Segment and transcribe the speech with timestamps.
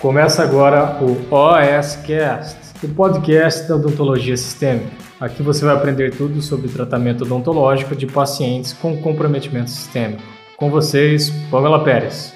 [0.00, 4.90] Começa agora o OSCast, o podcast da odontologia sistêmica.
[5.20, 10.22] Aqui você vai aprender tudo sobre tratamento odontológico de pacientes com comprometimento sistêmico.
[10.56, 12.32] Com vocês, Pamela Pérez.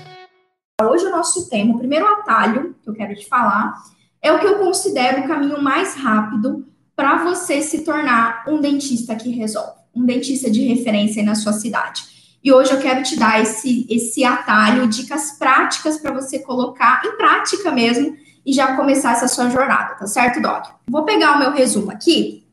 [0.78, 3.72] Hoje o nosso tema, o primeiro atalho que eu quero te falar,
[4.20, 9.16] é o que eu considero o caminho mais rápido para você se tornar um dentista
[9.16, 12.13] que resolve, um dentista de referência na sua cidade.
[12.44, 17.16] E hoje eu quero te dar esse, esse atalho, dicas práticas para você colocar em
[17.16, 20.66] prática mesmo e já começar essa sua jornada, tá certo, Doc?
[20.86, 22.46] Vou pegar o meu resumo aqui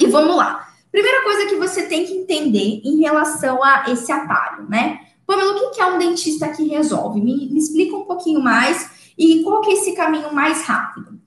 [0.00, 0.66] e vamos lá.
[0.90, 5.00] Primeira coisa que você tem que entender em relação a esse atalho, né?
[5.26, 7.20] Pamela, o que é um dentista que resolve?
[7.20, 11.20] Me, me explica um pouquinho mais e qual que é esse caminho mais rápido.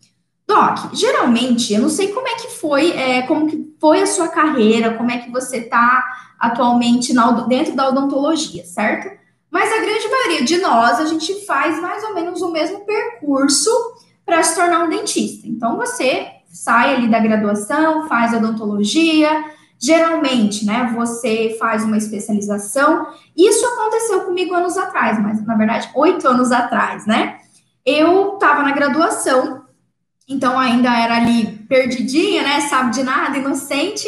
[0.47, 4.29] Doc, geralmente, eu não sei como é que foi, é, como que foi a sua
[4.29, 6.03] carreira, como é que você está
[6.39, 9.17] atualmente na, dentro da odontologia, certo?
[9.49, 13.69] Mas a grande maioria de nós, a gente faz mais ou menos o mesmo percurso
[14.25, 15.47] para se tornar um dentista.
[15.47, 19.29] Então, você sai ali da graduação, faz odontologia,
[19.79, 23.07] geralmente, né, você faz uma especialização.
[23.35, 27.37] Isso aconteceu comigo anos atrás, mas na verdade, oito anos atrás, né?
[27.85, 29.63] Eu estava na graduação,
[30.27, 34.07] então ainda era ali perdidinha, né, sabe de nada, inocente.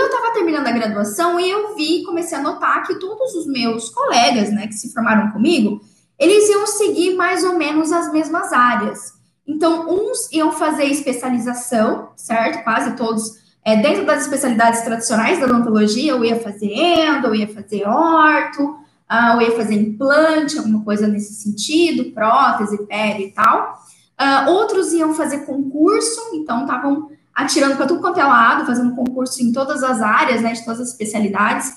[0.00, 3.90] Eu estava terminando a graduação e eu vi, comecei a notar que todos os meus
[3.90, 5.80] colegas, né, que se formaram comigo,
[6.18, 9.12] eles iam seguir mais ou menos as mesmas áreas.
[9.46, 12.62] Então, uns iam fazer especialização, certo?
[12.64, 17.48] Quase todos é, dentro das especialidades tradicionais da odontologia, eu ia fazer endo, eu ia
[17.48, 23.78] fazer orto, uh, eu ia fazer implante, alguma coisa nesse sentido, prótese, pele e tal.
[24.18, 29.42] Uh, outros iam fazer concurso, então estavam atirando para tudo quanto é lado, fazendo concurso
[29.42, 31.74] em todas as áreas, né, de todas as especialidades.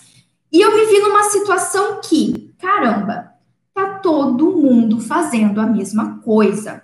[0.52, 3.32] E eu me vi numa situação que, caramba,
[3.74, 6.84] tá todo mundo fazendo a mesma coisa.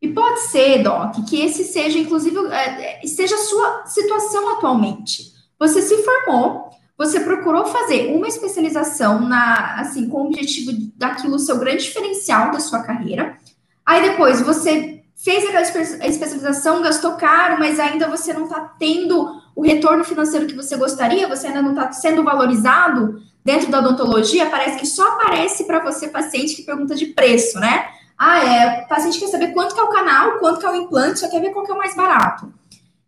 [0.00, 5.32] E pode ser, Doc, que esse seja, inclusive, é, é, seja a sua situação atualmente.
[5.58, 11.58] Você se formou, você procurou fazer uma especialização na, assim, com o objetivo daquilo seu
[11.58, 13.36] grande diferencial da sua carreira.
[13.84, 19.62] Aí depois você fez aquela especialização, gastou caro, mas ainda você não está tendo o
[19.62, 24.78] retorno financeiro que você gostaria, você ainda não está sendo valorizado dentro da odontologia, parece
[24.78, 27.88] que só aparece para você paciente que pergunta de preço, né?
[28.16, 30.76] Ah, é, o paciente quer saber quanto que é o canal, quanto que é o
[30.76, 32.52] implante, só quer ver qual que é o mais barato.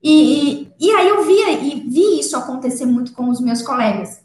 [0.03, 4.21] E, e, e aí eu via e vi isso acontecer muito com os meus colegas.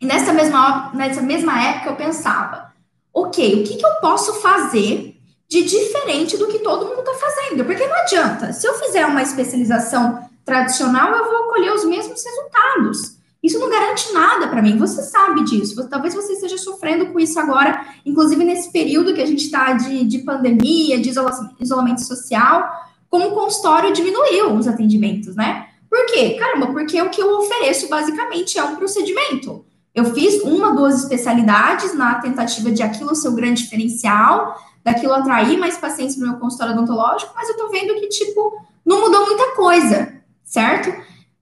[0.00, 2.72] E nessa mesma, nessa mesma época eu pensava,
[3.12, 5.14] ok, o que, que eu posso fazer
[5.48, 7.64] de diferente do que todo mundo está fazendo.
[7.64, 13.16] Porque não adianta, se eu fizer uma especialização tradicional, eu vou colher os mesmos resultados.
[13.42, 15.86] Isso não garante nada para mim, você sabe disso.
[15.88, 20.04] Talvez você esteja sofrendo com isso agora, inclusive nesse período que a gente está de,
[20.04, 21.10] de pandemia, de
[21.60, 22.66] isolamento social,
[23.10, 25.68] como o consultório diminuiu os atendimentos, né?
[25.90, 26.36] Por quê?
[26.38, 29.64] Caramba, porque o que eu ofereço basicamente é um procedimento.
[29.94, 35.58] Eu fiz uma, duas especialidades na tentativa de aquilo ser o grande diferencial, daquilo atrair
[35.58, 38.52] mais pacientes no meu consultório odontológico, mas eu tô vendo que, tipo,
[38.84, 40.12] não mudou muita coisa,
[40.44, 40.92] certo?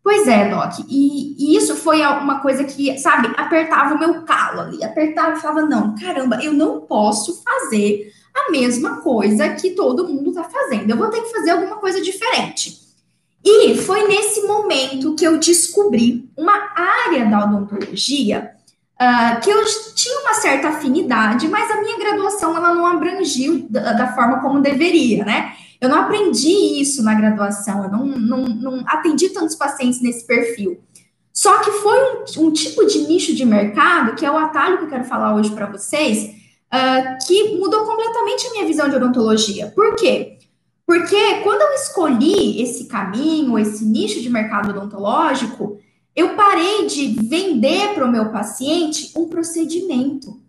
[0.03, 4.61] Pois é, Doc, e, e, isso foi uma coisa que, sabe, apertava o meu calo
[4.61, 10.09] ali, apertava e falava, não, caramba, eu não posso fazer a mesma coisa que todo
[10.09, 12.81] mundo tá fazendo, eu vou ter que fazer alguma coisa diferente.
[13.45, 18.53] E foi nesse momento que eu descobri uma área da odontologia
[19.03, 19.65] uh, que eu
[19.95, 24.61] tinha uma certa afinidade, mas a minha graduação ela não abrangiu da, da, forma como
[24.61, 25.55] deveria, né?
[25.81, 30.81] Eu não aprendi isso na graduação, eu não, não, não atendi tantos pacientes nesse perfil.
[31.33, 34.85] Só que foi um, um, tipo de nicho de mercado, que é o atalho que
[34.85, 36.35] eu quero falar hoje para vocês,
[36.73, 39.73] uh, que mudou completamente a minha visão de odontologia.
[39.75, 40.39] Por quê?
[40.87, 45.79] Porque quando eu escolhi esse caminho, esse nicho de mercado odontológico,
[46.15, 50.41] eu parei de vender para o meu paciente um procedimento.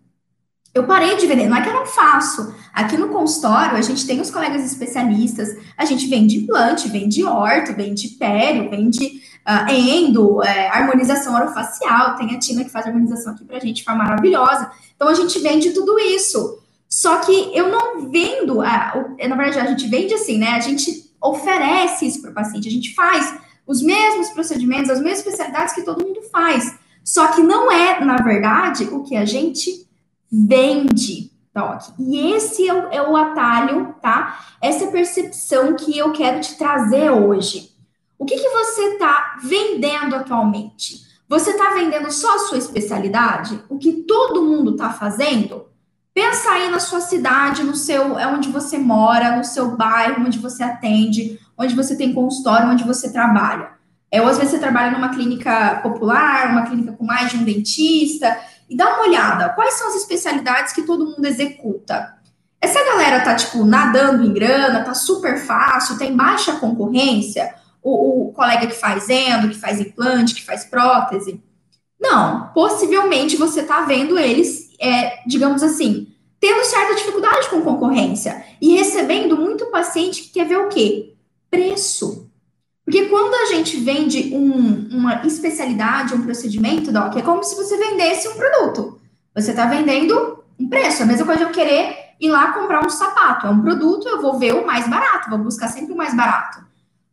[0.74, 2.52] Eu parei de vender, não é que eu não faço.
[2.72, 7.72] Aqui no consultório, a gente tem os colegas especialistas, a gente vende implante, vende orto,
[7.72, 13.44] vende pério, vende uh, endo, é, harmonização orofacial, tem a Tina que faz harmonização aqui
[13.44, 14.68] pra gente, foi maravilhosa.
[14.96, 16.58] Então, a gente vende tudo isso.
[16.88, 20.50] Só que eu não vendo, uh, na verdade, a gente vende assim, né?
[20.50, 23.32] A gente oferece isso para o paciente, a gente faz
[23.66, 26.78] os mesmos procedimentos, as mesmas especialidades que todo mundo faz.
[27.02, 29.86] Só que não é, na verdade, o que a gente
[30.30, 31.82] vende, Doc.
[31.98, 34.40] E esse é o, é o atalho, tá?
[34.60, 37.72] Essa percepção que eu quero te trazer hoje.
[38.18, 41.04] O que, que você está vendendo atualmente?
[41.28, 43.62] Você está vendendo só a sua especialidade?
[43.68, 45.66] O que todo mundo está fazendo?
[46.14, 50.38] Pensa aí na sua cidade, no seu, é onde você mora, no seu bairro, onde
[50.38, 53.70] você atende, onde você tem consultório, onde você trabalha.
[54.10, 57.44] É, ou às vezes você trabalha numa clínica popular, uma clínica com mais de um
[57.44, 62.14] dentista, e dá uma olhada, quais são as especialidades que todo mundo executa?
[62.60, 68.32] Essa galera tá, tipo, nadando em grana, tá super fácil, tem baixa concorrência, o, o
[68.32, 71.42] colega que faz endo, que faz implante, que faz prótese.
[72.00, 76.08] Não, possivelmente você está vendo eles, é, digamos assim,
[76.40, 81.13] tendo certa dificuldade com concorrência e recebendo muito paciente que quer ver o quê?
[81.54, 82.30] Preço.
[82.84, 87.76] Porque quando a gente vende um, uma especialidade, um procedimento, Doc, é como se você
[87.76, 89.00] vendesse um produto.
[89.34, 91.02] Você está vendendo um preço.
[91.02, 93.46] A mesma coisa eu querer ir lá comprar um sapato.
[93.46, 96.64] É um produto, eu vou ver o mais barato, vou buscar sempre o mais barato.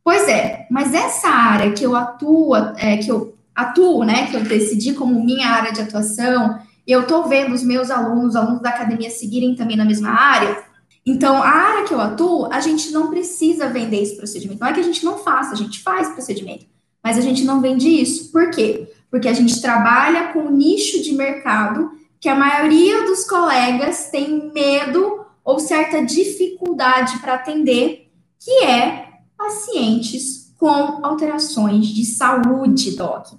[0.04, 4.42] Pois é, mas essa área que eu atuo, é, que eu atuo, né, que eu
[4.42, 8.70] decidi como minha área de atuação, eu estou vendo os meus alunos, os alunos da
[8.70, 10.64] academia seguirem também na mesma área.
[11.06, 14.59] Então, a área que eu atuo, a gente não precisa vender esse procedimento.
[14.59, 16.65] Não é que a gente não faça, a gente faz procedimento,
[17.03, 18.31] mas a gente não vende isso.
[18.31, 18.92] Por quê?
[19.09, 24.51] Porque a gente trabalha com um nicho de mercado que a maioria dos colegas tem
[24.53, 33.33] medo ou certa dificuldade para atender, que é pacientes com alterações de saúde, Doc.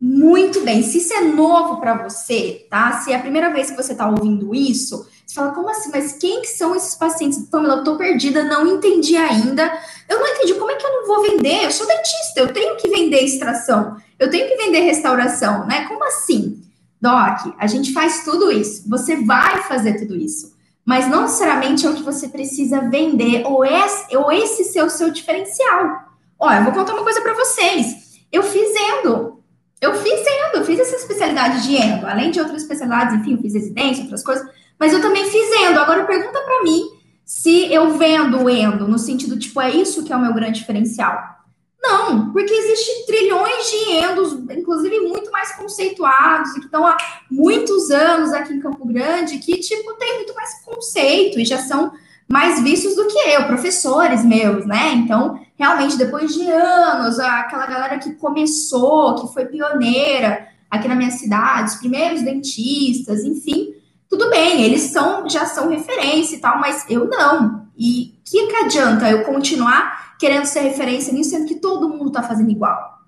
[0.00, 0.82] Muito bem.
[0.82, 3.00] Se isso é novo para você, tá?
[3.00, 5.90] Se é a primeira vez que você está ouvindo isso, você fala, como assim?
[5.90, 7.38] Mas quem que são esses pacientes?
[7.50, 9.72] Pamela, eu tô perdida, não entendi ainda.
[10.06, 10.52] Eu não entendi.
[10.54, 11.64] Como é que eu não vou vender?
[11.64, 15.86] Eu sou dentista, eu tenho que vender extração, eu tenho que vender restauração, né?
[15.88, 16.62] Como assim?
[17.00, 18.88] Doc, a gente faz tudo isso.
[18.90, 20.54] Você vai fazer tudo isso.
[20.84, 24.90] Mas não necessariamente é o que você precisa vender, ou esse, ou esse ser o
[24.90, 26.12] seu diferencial.
[26.38, 28.20] Olha, eu vou contar uma coisa para vocês.
[28.30, 29.40] Eu fiz endo.
[29.80, 33.38] Eu fiz endo, eu fiz essa especialidade de endo, além de outras especialidades, enfim, eu
[33.38, 34.46] fiz residência, outras coisas,
[34.82, 35.78] mas eu também fiz endo.
[35.78, 36.90] Agora pergunta para mim
[37.24, 41.16] se eu vendo endo, no sentido, tipo, é isso que é o meu grande diferencial.
[41.80, 46.96] Não, porque existe trilhões de endos, inclusive muito mais conceituados, e que estão há
[47.30, 51.92] muitos anos aqui em Campo Grande, que, tipo, tem muito mais conceito e já são
[52.28, 54.94] mais vistos do que eu, professores meus, né?
[54.94, 61.12] Então, realmente, depois de anos, aquela galera que começou, que foi pioneira aqui na minha
[61.12, 63.80] cidade, os primeiros dentistas, enfim,
[64.12, 67.66] tudo bem, eles são já são referência e tal, mas eu não.
[67.74, 72.22] E que, que adianta eu continuar querendo ser referência nisso, sendo que todo mundo está
[72.22, 72.98] fazendo igual?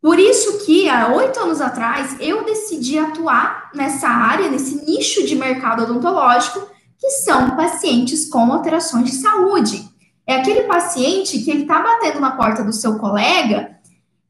[0.00, 5.36] Por isso que, há oito anos atrás, eu decidi atuar nessa área, nesse nicho de
[5.36, 6.68] mercado odontológico,
[6.98, 9.88] que são pacientes com alterações de saúde.
[10.26, 13.76] É aquele paciente que ele está batendo na porta do seu colega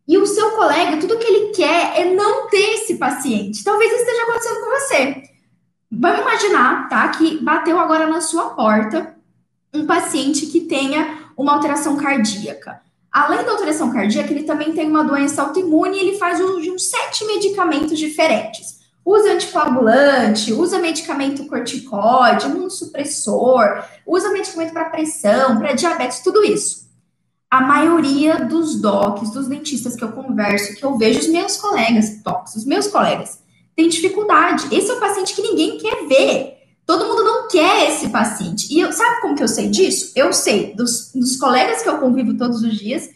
[0.06, 3.64] e o seu colega, tudo que ele quer é não ter esse paciente.
[3.64, 5.31] Talvez isso esteja acontecendo com você.
[5.92, 9.14] Vamos imaginar, tá, que bateu agora na sua porta
[9.74, 12.80] um paciente que tenha uma alteração cardíaca.
[13.10, 16.70] Além da alteração cardíaca, ele também tem uma doença autoimune e ele faz uso de
[16.70, 25.72] uns sete medicamentos diferentes usa anticoagulante, usa medicamento corticoide, imunossupressor, usa medicamento para pressão, para
[25.72, 26.82] diabetes, tudo isso.
[27.50, 32.22] A maioria dos docs, dos dentistas que eu converso, que eu vejo os meus colegas
[32.22, 33.41] docs, os meus colegas,
[33.74, 34.74] tem dificuldade.
[34.74, 36.58] Esse é o paciente que ninguém quer ver.
[36.86, 38.72] Todo mundo não quer esse paciente.
[38.72, 40.12] E eu, sabe como que eu sei disso?
[40.16, 43.08] Eu sei dos, dos colegas que eu convivo todos os dias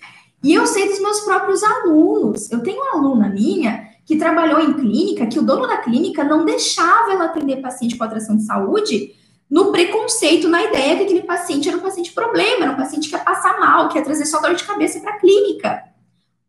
[0.42, 2.50] e eu sei dos meus próprios alunos.
[2.50, 6.44] Eu tenho uma aluna minha que trabalhou em clínica, que o dono da clínica não
[6.44, 9.14] deixava ela atender paciente com atração de saúde
[9.50, 13.08] no preconceito, na ideia de que aquele paciente era um paciente problema, era um paciente
[13.08, 15.82] que ia passar mal, que ia trazer só dor de cabeça para a clínica.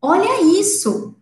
[0.01, 1.15] Olha isso,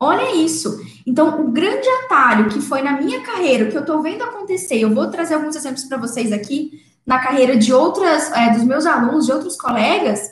[0.00, 0.80] olha isso.
[1.06, 4.94] Então, o grande atalho que foi na minha carreira, que eu estou vendo acontecer, eu
[4.94, 9.26] vou trazer alguns exemplos para vocês aqui, na carreira de outras, é, dos meus alunos,
[9.26, 10.30] de outros colegas,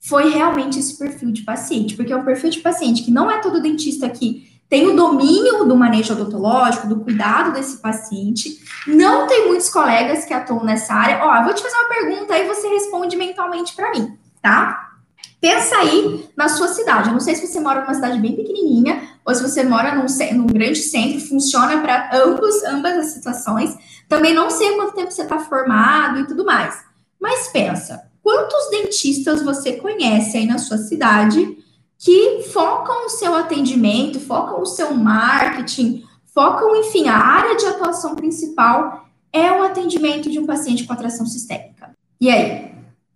[0.00, 3.38] foi realmente esse perfil de paciente, porque é um perfil de paciente que não é
[3.38, 8.58] todo dentista que tem o domínio do manejo odontológico, do cuidado desse paciente.
[8.86, 11.20] Não tem muitos colegas que atuam nessa área.
[11.22, 14.91] Ó, eu vou te fazer uma pergunta aí você responde mentalmente para mim, tá?
[15.42, 17.08] Pensa aí na sua cidade.
[17.08, 20.06] Eu não sei se você mora numa cidade bem pequenininha ou se você mora num,
[20.36, 23.76] num grande centro, funciona para ambos, ambas as situações.
[24.08, 26.84] Também não sei quanto tempo você está formado e tudo mais.
[27.20, 31.58] Mas pensa, quantos dentistas você conhece aí na sua cidade
[31.98, 38.14] que focam o seu atendimento, focam o seu marketing, focam, enfim, a área de atuação
[38.14, 41.90] principal é o atendimento de um paciente com atração sistêmica.
[42.20, 42.71] E aí?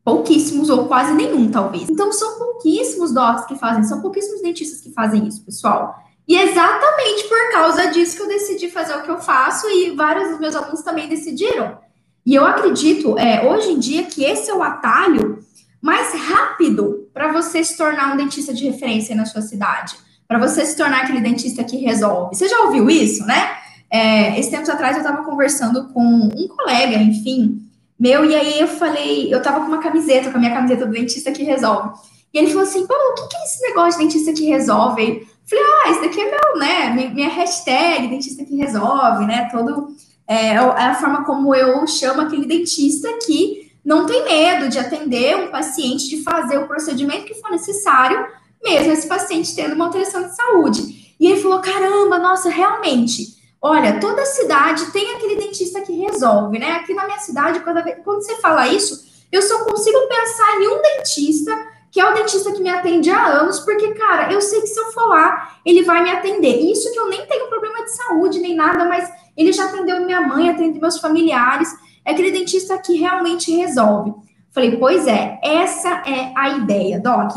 [0.07, 1.91] Pouquíssimos ou quase nenhum, talvez.
[1.91, 5.97] Então, são pouquíssimos docs que fazem, são pouquíssimos dentistas que fazem isso, pessoal.
[6.29, 10.31] E exatamente por causa disso que eu decidi fazer o que eu faço e vários
[10.31, 11.79] dos meus alunos também decidiram.
[12.25, 15.45] E eu acredito, é, hoje em dia, que esse é o atalho
[15.83, 19.97] mais rápido para você se tornar um dentista de referência na sua cidade,
[20.29, 22.37] para você se tornar aquele dentista que resolve.
[22.37, 23.57] Você já ouviu isso, né?
[23.91, 27.66] É, esse tempos atrás eu estava conversando com um colega, enfim,
[27.99, 30.93] meu, e aí eu falei, eu estava com uma camiseta, com a minha camiseta do
[30.93, 31.99] dentista que resolve.
[32.33, 35.03] E ele falou assim, Paulo, o que é esse negócio de dentista que resolve?
[35.03, 39.97] Eu falei, ah, esse daqui é meu, né, minha hashtag, dentista que resolve, né, todo,
[40.29, 45.37] é, é a forma como eu chamo aquele dentista que não tem medo de atender
[45.37, 48.27] um paciente, de fazer o procedimento que for necessário,
[48.63, 51.15] mesmo esse paciente tendo uma alteração de saúde.
[51.21, 53.36] E ele falou: caramba, nossa, realmente.
[53.69, 56.75] Olha, toda cidade tem aquele dentista que resolve, né?
[56.75, 60.81] Aqui na minha cidade, quando, quando você fala isso, eu só consigo pensar em um
[60.81, 61.53] dentista,
[61.91, 64.79] que é o dentista que me atende há anos, porque, cara, eu sei que se
[64.79, 66.61] eu for lá, ele vai me atender.
[66.61, 70.21] Isso que eu nem tenho problema de saúde nem nada, mas ele já atendeu minha
[70.21, 71.69] mãe, atende meus familiares
[72.05, 74.15] é aquele dentista que realmente resolve.
[74.53, 77.37] Falei, pois é, essa é a ideia, Doc.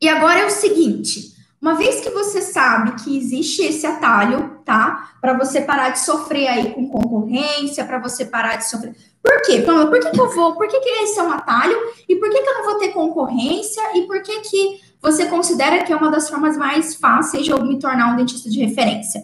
[0.00, 5.12] E agora é o seguinte: uma vez que você sabe que existe esse atalho, tá?
[5.20, 8.94] Para você parar de sofrer aí com concorrência, para você parar de sofrer.
[9.22, 9.60] Por quê?
[9.62, 10.54] Por que, que eu vou?
[10.54, 11.76] Por que, que esse é um atalho?
[12.08, 13.82] E por que, que eu não vou ter concorrência?
[13.94, 17.62] E por que, que você considera que é uma das formas mais fáceis de eu
[17.64, 19.22] me tornar um dentista de referência?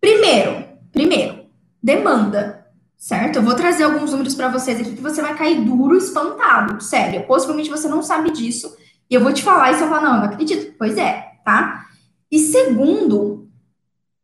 [0.00, 1.46] Primeiro, primeiro,
[1.82, 2.64] demanda
[3.04, 3.36] certo?
[3.36, 7.26] Eu vou trazer alguns números para vocês aqui que você vai cair duro, espantado, sério.
[7.26, 8.74] Possivelmente você não sabe disso
[9.10, 10.74] e eu vou te falar e você vai falar, não, eu não acredito.
[10.78, 11.84] Pois é, tá?
[12.30, 13.43] E segundo,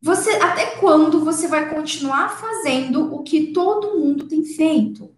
[0.03, 5.11] você até quando você vai continuar fazendo o que todo mundo tem feito?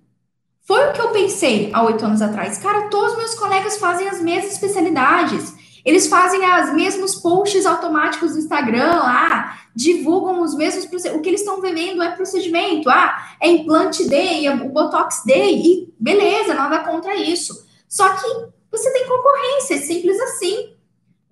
[0.63, 2.59] Foi o que eu pensei há oito anos atrás.
[2.59, 5.55] Cara, todos meus colegas fazem as mesmas especialidades.
[5.85, 11.41] Eles fazem os mesmos posts automáticos do Instagram lá, divulgam os mesmos o que eles
[11.41, 16.81] estão vendendo é procedimento, ah, é implante day, é o botox day e beleza, nada
[16.81, 17.67] contra isso.
[17.89, 18.27] Só que
[18.71, 20.72] você tem concorrência, é simples assim.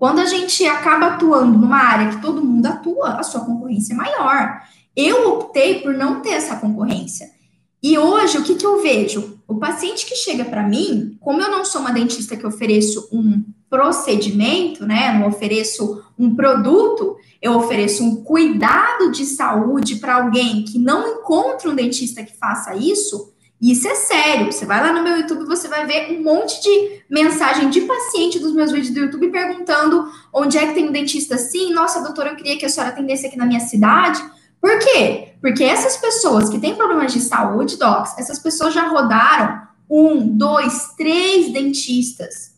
[0.00, 3.96] Quando a gente acaba atuando numa área que todo mundo atua, a sua concorrência é
[3.96, 4.62] maior.
[4.96, 7.28] Eu optei por não ter essa concorrência.
[7.82, 9.38] E hoje, o que, que eu vejo?
[9.46, 13.44] O paciente que chega para mim, como eu não sou uma dentista que ofereço um
[13.68, 15.12] procedimento, né?
[15.18, 21.68] Não ofereço um produto, eu ofereço um cuidado de saúde para alguém que não encontra
[21.68, 23.29] um dentista que faça isso.
[23.60, 24.50] Isso é sério.
[24.50, 28.38] Você vai lá no meu YouTube, você vai ver um monte de mensagem de paciente
[28.38, 31.72] dos meus vídeos do YouTube perguntando onde é que tem um dentista assim.
[31.72, 34.22] Nossa, doutora, eu queria que a senhora atendesse aqui na minha cidade.
[34.60, 35.34] Por quê?
[35.42, 40.94] Porque essas pessoas que têm problemas de saúde, docs, essas pessoas já rodaram um, dois,
[40.96, 42.49] três dentistas.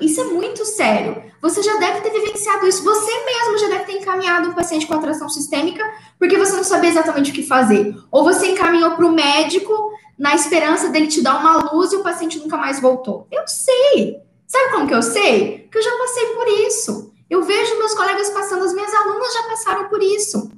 [0.00, 1.22] Isso é muito sério.
[1.42, 2.84] Você já deve ter vivenciado isso.
[2.84, 5.82] Você mesmo já deve ter encaminhado um paciente com atração sistêmica
[6.18, 7.96] porque você não sabia exatamente o que fazer.
[8.10, 9.72] Ou você encaminhou para o médico
[10.18, 13.26] na esperança dele te dar uma luz e o paciente nunca mais voltou.
[13.32, 14.20] Eu sei.
[14.46, 15.60] Sabe como que eu sei?
[15.60, 17.12] Porque eu já passei por isso.
[17.28, 20.50] Eu vejo meus colegas passando, as minhas alunas já passaram por isso.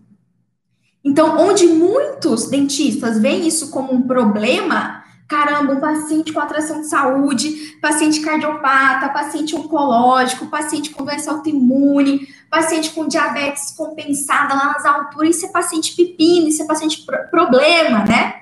[1.05, 5.02] Então, onde muitos dentistas veem isso como um problema,
[5.33, 12.29] caramba, um paciente com atração de saúde, paciente cardiopata, paciente oncológico, paciente com doença autoimune,
[12.51, 18.05] paciente com diabetes compensada lá nas alturas, isso é paciente pepino, isso é paciente problema,
[18.05, 18.35] né?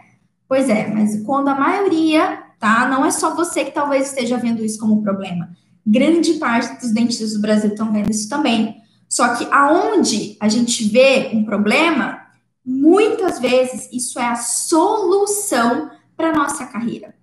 [0.48, 2.88] Pois é, mas quando a maioria, tá?
[2.88, 5.48] Não é só você que talvez esteja vendo isso como problema.
[5.86, 8.78] Grande parte dos dentistas do Brasil estão vendo isso também.
[9.08, 12.18] Só que aonde a gente vê um problema,
[12.66, 15.88] muitas vezes isso é a solução
[16.20, 17.14] para nossa carreira,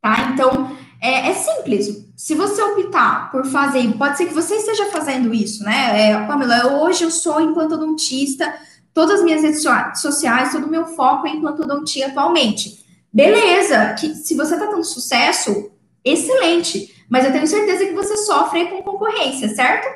[0.00, 0.30] tá?
[0.32, 2.06] Então, é, é, simples.
[2.16, 6.10] Se você optar por fazer, pode ser que você esteja fazendo isso, né?
[6.10, 8.54] É, Pamela, hoje eu sou implantodontista,
[8.94, 9.64] todas as minhas redes
[9.96, 12.86] sociais, todo o meu foco é implantodontia atualmente.
[13.12, 15.70] Beleza, que se você está tendo sucesso,
[16.04, 16.94] excelente.
[17.08, 19.86] Mas eu tenho certeza que você sofre com concorrência, certo?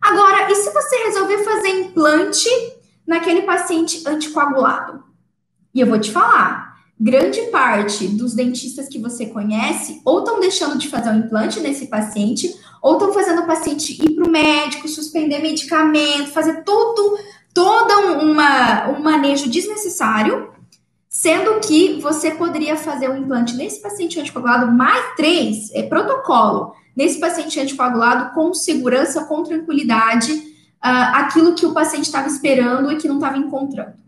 [0.00, 2.48] Agora, e se você resolver fazer implante
[3.06, 5.02] naquele paciente anticoagulado.
[5.74, 10.78] E eu vou te falar, grande parte dos dentistas que você conhece ou estão deixando
[10.78, 14.30] de fazer o um implante nesse paciente, ou estão fazendo o paciente ir para o
[14.30, 17.18] médico, suspender medicamento, fazer todo,
[17.52, 20.50] todo uma, um manejo desnecessário,
[21.08, 26.74] sendo que você poderia fazer o um implante nesse paciente anticoagulado mais três, é protocolo,
[26.96, 32.96] nesse paciente anticoagulado com segurança, com tranquilidade, uh, aquilo que o paciente estava esperando e
[32.96, 34.03] que não estava encontrando.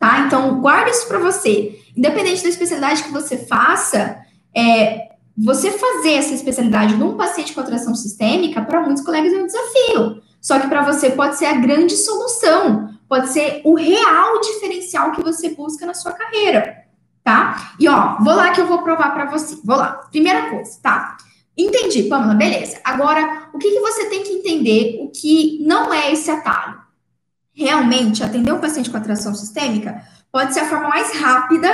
[0.00, 0.20] Tá?
[0.20, 1.78] Então, guarde isso para você.
[1.94, 4.18] Independente da especialidade que você faça,
[4.56, 9.46] é, você fazer essa especialidade num paciente com atração sistêmica, para muitos colegas é um
[9.46, 10.22] desafio.
[10.40, 15.22] Só que para você pode ser a grande solução, pode ser o real diferencial que
[15.22, 16.86] você busca na sua carreira,
[17.22, 17.74] tá?
[17.78, 19.58] E ó, vou lá que eu vou provar para você.
[19.62, 20.08] Vou lá.
[20.10, 21.18] Primeira coisa, tá?
[21.54, 22.80] Entendi, Pamela, beleza.
[22.82, 26.79] Agora, o que, que você tem que entender o que não é esse atalho?
[27.52, 31.68] Realmente, atender um paciente com atração sistêmica pode ser a forma mais rápida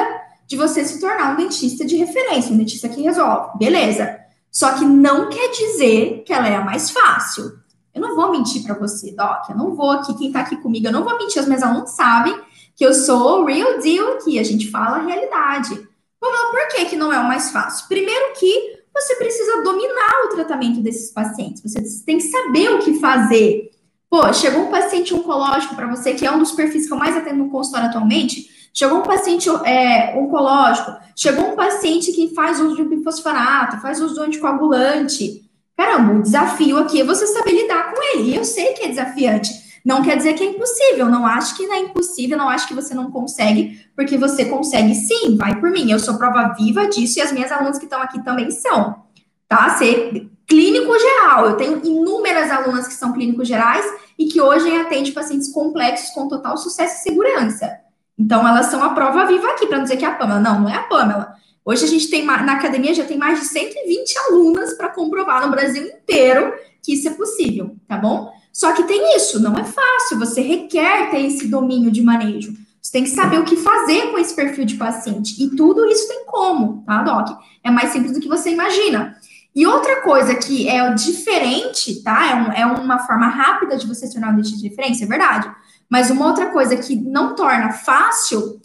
[0.47, 4.19] de você se tornar um dentista de referência, um dentista que resolve, beleza.
[4.51, 7.59] Só que não quer dizer que ela é a mais fácil.
[7.95, 9.51] Eu não vou mentir para você, Doc.
[9.51, 11.43] Eu não vou aqui, quem tá aqui comigo, eu não vou mentir.
[11.43, 12.39] Os meus alunos sabem
[12.75, 14.39] que eu sou real deal aqui.
[14.39, 15.87] A gente fala a realidade.
[16.21, 17.87] Vamos por que, que não é o mais fácil?
[17.89, 21.63] Primeiro que você precisa dominar o tratamento desses pacientes.
[21.63, 23.71] Você tem que saber o que fazer.
[24.09, 27.17] Pô, chegou um paciente oncológico para você, que é um dos perfis que eu mais
[27.17, 28.49] atendo no consultório atualmente.
[28.73, 34.15] Chegou um paciente é, oncológico, chegou um paciente que faz uso de bifosfonato, faz uso
[34.15, 35.51] do anticoagulante.
[35.77, 38.31] Caramba, o desafio aqui é você saber lidar com ele.
[38.31, 39.51] E eu sei que é desafiante.
[39.85, 41.07] Não quer dizer que é impossível.
[41.07, 44.95] Não acho que não é impossível, não acho que você não consegue, porque você consegue
[44.95, 45.91] sim, vai por mim.
[45.91, 49.05] Eu sou prova viva disso e as minhas alunas que estão aqui também são.
[49.49, 49.71] Tá?
[49.77, 51.47] Ser clínico geral.
[51.47, 53.85] Eu tenho inúmeras alunas que são clínicos gerais
[54.19, 57.71] e que hoje atendem pacientes complexos com total sucesso e segurança.
[58.19, 60.41] Então, elas são a prova viva aqui, para não dizer que é a Pamela.
[60.41, 61.35] Não, não é a Pamela.
[61.65, 65.51] Hoje a gente tem na academia já tem mais de 120 alunas para comprovar no
[65.51, 68.33] Brasil inteiro que isso é possível, tá bom?
[68.53, 72.55] Só que tem isso, não é fácil, você requer ter esse domínio de manejo.
[72.81, 75.43] Você tem que saber o que fazer com esse perfil de paciente.
[75.43, 77.37] E tudo isso tem como, tá, Doc?
[77.65, 79.19] É mais simples do que você imagina.
[79.57, 82.31] E outra coisa que é diferente, tá?
[82.31, 85.09] É, um, é uma forma rápida de você se tornar um dentista de referência, é
[85.09, 85.51] verdade.
[85.89, 88.61] Mas uma outra coisa que não torna fácil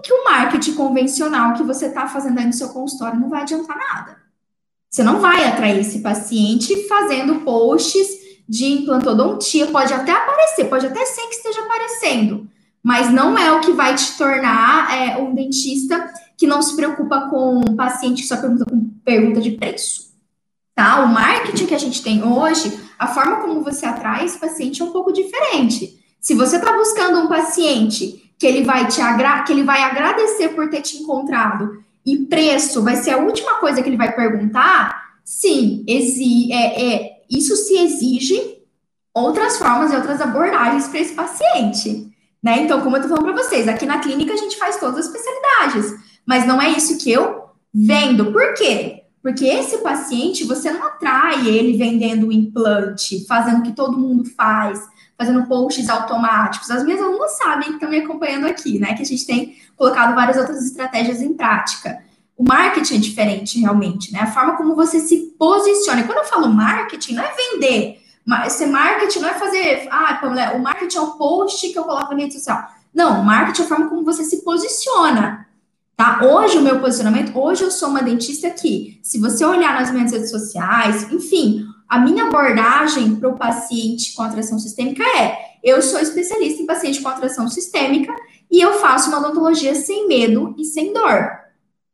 [0.00, 3.76] que o marketing convencional que você está fazendo aí no seu consultório não vai adiantar
[3.76, 4.16] nada.
[4.88, 8.06] Você não vai atrair esse paciente fazendo posts
[8.48, 12.48] de implantodontia, pode até aparecer, pode até ser que esteja aparecendo,
[12.80, 17.28] mas não é o que vai te tornar é, um dentista que não se preocupa
[17.28, 18.64] com um paciente que só pergunta
[19.04, 20.07] pergunta de preço.
[20.78, 21.02] Tá?
[21.02, 24.84] O marketing que a gente tem hoje, a forma como você atrai esse paciente é
[24.84, 25.98] um pouco diferente.
[26.20, 30.50] Se você está buscando um paciente que ele vai te agra que ele vai agradecer
[30.50, 35.16] por ter te encontrado e preço vai ser a última coisa que ele vai perguntar,
[35.24, 38.40] sim, é, é, isso se exige
[39.12, 42.08] outras formas e outras abordagens para esse paciente.
[42.40, 42.62] Né?
[42.62, 45.06] Então, como eu estou falando para vocês, aqui na clínica a gente faz todas as
[45.06, 48.30] especialidades, mas não é isso que eu vendo.
[48.30, 49.07] Por quê?
[49.22, 54.24] Porque esse paciente, você não atrai ele vendendo o implante, fazendo o que todo mundo
[54.24, 54.80] faz,
[55.18, 56.70] fazendo posts automáticos.
[56.70, 58.94] As minhas alunas sabem que estão me acompanhando aqui, né?
[58.94, 61.98] Que a gente tem colocado várias outras estratégias em prática.
[62.36, 64.20] O marketing é diferente, realmente, né?
[64.20, 66.02] A forma como você se posiciona.
[66.02, 68.00] E quando eu falo marketing, não é vender.
[68.48, 69.88] Ser marketing não é fazer.
[69.90, 72.70] Ah, Pamela, o marketing é o post que eu coloco na rede social.
[72.94, 75.47] Não, marketing é a forma como você se posiciona.
[75.98, 76.20] Tá?
[76.22, 80.12] Hoje, o meu posicionamento, hoje eu sou uma dentista que, se você olhar nas minhas
[80.12, 85.98] redes sociais, enfim, a minha abordagem para o paciente com atração sistêmica é: eu sou
[85.98, 88.14] especialista em paciente com atração sistêmica
[88.48, 91.32] e eu faço uma odontologia sem medo e sem dor.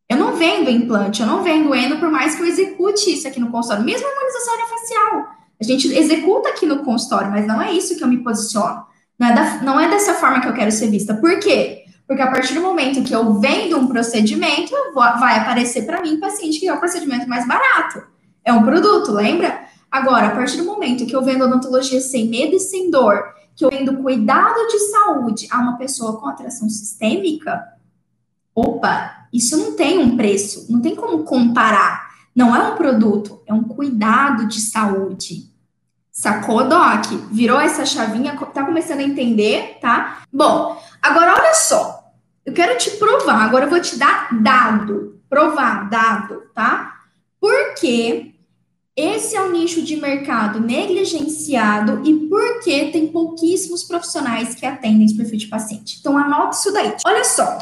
[0.06, 3.40] Eu não vendo implante, eu não vendo endo, por mais que eu execute isso aqui
[3.40, 5.28] no consultório, mesmo a harmonização facial.
[5.58, 8.84] A gente executa aqui no consultório, mas não é isso que eu me posiciono.
[9.18, 11.14] Não é, da, não é dessa forma que eu quero ser vista.
[11.14, 11.83] Por quê?
[12.06, 16.60] Porque a partir do momento que eu vendo um procedimento, vai aparecer para mim paciente
[16.60, 18.02] que é o procedimento mais barato.
[18.44, 19.64] É um produto, lembra?
[19.90, 23.22] Agora, a partir do momento que eu vendo odontologia sem medo e sem dor,
[23.56, 27.64] que eu vendo cuidado de saúde a uma pessoa com atração sistêmica,
[28.54, 32.12] opa, isso não tem um preço, não tem como comparar.
[32.34, 35.54] Não é um produto, é um cuidado de saúde.
[36.10, 37.06] Sacou, Doc?
[37.30, 40.22] Virou essa chavinha, tá começando a entender, tá?
[40.32, 41.93] Bom, agora olha só.
[42.44, 45.20] Eu quero te provar, agora eu vou te dar dado.
[45.28, 46.94] Provar, dado, tá?
[47.40, 48.34] Porque
[48.96, 55.16] esse é um nicho de mercado negligenciado e porque tem pouquíssimos profissionais que atendem esse
[55.16, 55.96] perfil de paciente.
[55.98, 56.94] Então, anote isso daí.
[57.04, 57.58] Olha só,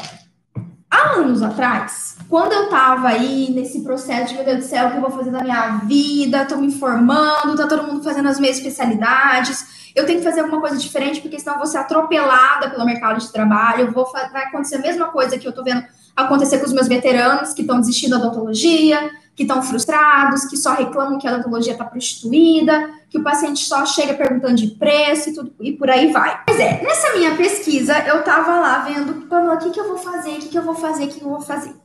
[0.91, 4.91] há anos atrás, quando eu tava aí nesse processo de, meu Deus do céu, o
[4.91, 8.39] que eu vou fazer na minha vida, tô me formando, tá todo mundo fazendo as
[8.39, 12.69] mesmas especialidades, eu tenho que fazer alguma coisa diferente, porque senão eu vou ser atropelada
[12.69, 15.83] pelo mercado de trabalho, vou, vai acontecer a mesma coisa que eu tô vendo
[16.15, 20.73] acontecer com os meus veteranos que estão desistindo da odontologia, que estão frustrados, que só
[20.73, 25.33] reclamam que a odontologia está prostituída, que o paciente só chega perguntando de preço e
[25.33, 26.43] tudo e por aí vai.
[26.45, 30.31] Pois é, nessa minha pesquisa eu estava lá vendo, o que, que eu vou fazer,
[30.31, 31.75] o que, que eu vou fazer, o que, que eu vou fazer.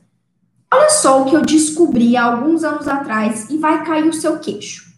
[0.71, 4.37] Olha só o que eu descobri há alguns anos atrás e vai cair o seu
[4.37, 4.88] queixo.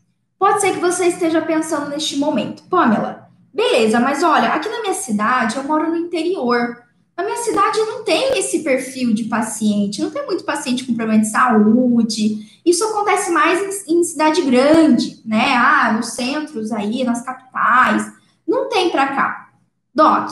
[0.41, 4.95] Pode ser que você esteja pensando neste momento, Pamela, beleza, mas olha, aqui na minha
[4.95, 6.81] cidade, eu moro no interior.
[7.15, 11.21] Na minha cidade não tem esse perfil de paciente, não tem muito paciente com problema
[11.21, 12.59] de saúde.
[12.65, 15.53] Isso acontece mais em, em cidade grande, né?
[15.55, 18.11] Ah, nos centros aí, nas capitais.
[18.47, 19.49] Não tem para cá.
[19.93, 20.27] Doc,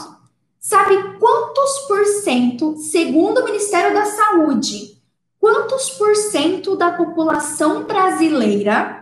[0.59, 4.99] sabe quantos por cento, segundo o Ministério da Saúde,
[5.39, 8.99] quantos por cento da população brasileira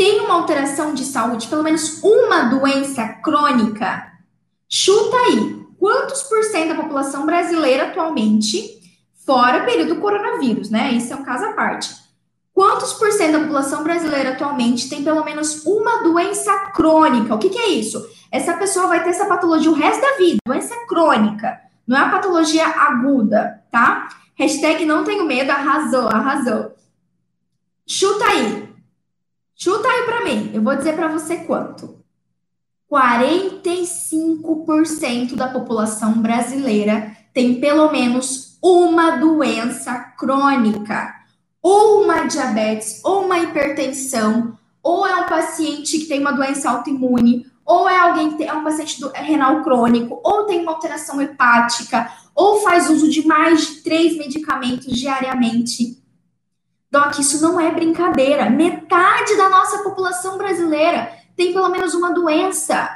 [0.00, 4.10] tem uma alteração de saúde, pelo menos uma doença crônica,
[4.66, 8.80] chuta aí, quantos por cento da população brasileira atualmente,
[9.26, 10.90] fora período do coronavírus, né?
[10.92, 11.94] Isso é um caso à parte.
[12.54, 17.34] Quantos por cento da população brasileira atualmente tem pelo menos uma doença crônica?
[17.34, 18.02] O que, que é isso?
[18.32, 22.12] Essa pessoa vai ter essa patologia o resto da vida, doença crônica, não é uma
[22.12, 24.08] patologia aguda, tá?
[24.34, 26.74] Hashtag não tenho medo, arrasou, arrasou.
[27.86, 28.69] Chuta aí,
[29.62, 32.02] Chuta aí para mim, eu vou dizer para você quanto.
[32.90, 41.14] 45% da população brasileira tem pelo menos uma doença crônica,
[41.62, 47.44] ou uma diabetes, ou uma hipertensão, ou é um paciente que tem uma doença autoimune,
[47.62, 50.72] ou é alguém que tem, é um paciente do, é renal crônico, ou tem uma
[50.72, 55.99] alteração hepática, ou faz uso de mais de três medicamentos diariamente.
[56.90, 58.50] Doc, isso não é brincadeira.
[58.50, 62.88] Metade da nossa população brasileira tem pelo menos uma doença.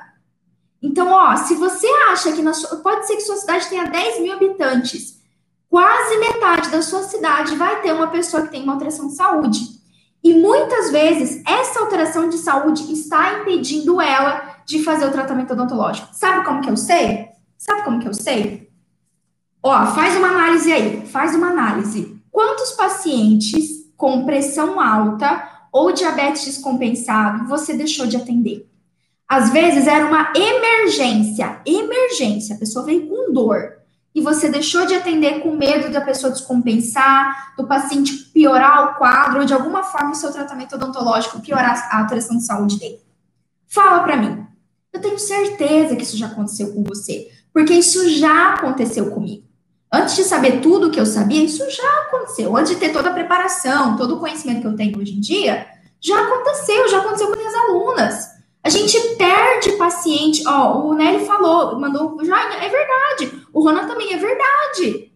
[0.83, 4.21] Então, ó, se você acha que na sua, pode ser que sua cidade tenha 10
[4.21, 5.21] mil habitantes,
[5.71, 9.61] quase metade da sua cidade vai ter uma pessoa que tem uma alteração de saúde.
[10.23, 16.09] E muitas vezes essa alteração de saúde está impedindo ela de fazer o tratamento odontológico.
[16.13, 17.29] Sabe como que eu sei?
[17.57, 18.71] Sabe como que eu sei?
[19.63, 22.21] Ó, faz uma análise aí, faz uma análise.
[22.31, 28.69] Quantos pacientes com pressão alta ou diabetes descompensado, você deixou de atender.
[29.29, 33.79] Às vezes era uma emergência, emergência, a pessoa veio com dor
[34.15, 39.41] e você deixou de atender com medo da pessoa descompensar, do paciente piorar o quadro
[39.41, 43.01] ou de alguma forma o seu tratamento odontológico piorar a alteração de saúde dele.
[43.67, 44.47] Fala para mim.
[44.93, 49.45] Eu tenho certeza que isso já aconteceu com você, porque isso já aconteceu comigo.
[49.95, 52.57] Antes de saber tudo o que eu sabia, isso já aconteceu.
[52.57, 55.69] Antes de ter toda a preparação, todo o conhecimento que eu tenho hoje em dia,
[56.01, 58.29] já aconteceu, já aconteceu com minhas alunas.
[58.65, 60.43] A gente perde paciente.
[60.49, 63.47] Ó, o Nelly falou, mandou, já é verdade.
[63.53, 65.13] O Ronan também é verdade.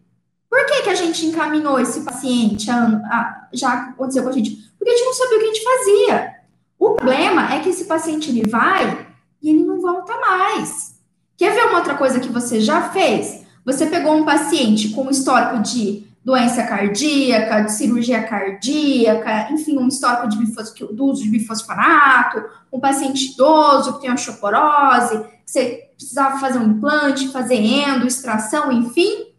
[0.49, 2.71] Por que, que a gente encaminhou esse paciente?
[2.71, 4.57] A, a, já aconteceu com a gente?
[4.79, 6.35] Porque a gente não sabia o que a gente fazia.
[6.79, 9.09] O problema é que esse paciente ele vai
[9.43, 11.01] e ele não volta mais.
[11.37, 13.48] Quer ver uma outra coisa que você já fez?
[13.69, 20.27] Você pegou um paciente com histórico de doença cardíaca, de cirurgia cardíaca, enfim, um histórico
[20.27, 26.41] de bifos, do uso de bifosfonato, um paciente idoso que tem osteoporose, que você precisava
[26.41, 29.35] fazer um implante, fazer endo, extração, enfim.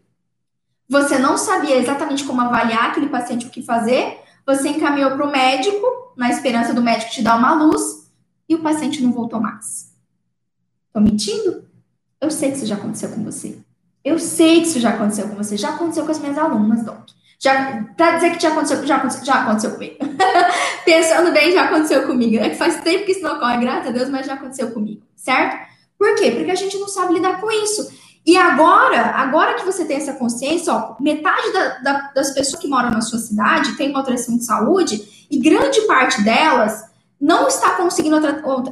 [0.88, 5.32] Você não sabia exatamente como avaliar aquele paciente, o que fazer, você encaminhou para o
[5.32, 8.08] médico, na esperança do médico te dar uma luz,
[8.48, 9.92] e o paciente não voltou mais.
[10.86, 11.64] Estou mentindo?
[12.20, 13.60] Eu sei que isso já aconteceu com você.
[14.04, 17.08] Eu sei que isso já aconteceu com você, já aconteceu com as minhas alunas, Doc.
[17.38, 19.96] Já, pra dizer que já aconteceu, já aconteceu, já aconteceu comigo.
[20.84, 22.36] Pensando bem, já aconteceu comigo.
[22.36, 25.02] É que faz tempo que isso não ocorre, graças a Deus, mas já aconteceu comigo,
[25.16, 25.56] certo?
[25.98, 26.30] Por quê?
[26.32, 27.90] Porque a gente não sabe lidar com isso.
[28.26, 32.68] E agora, agora que você tem essa consciência, ó, metade da, da, das pessoas que
[32.68, 36.89] moram na sua cidade tem uma alteração de saúde e grande parte delas
[37.20, 38.16] não está conseguindo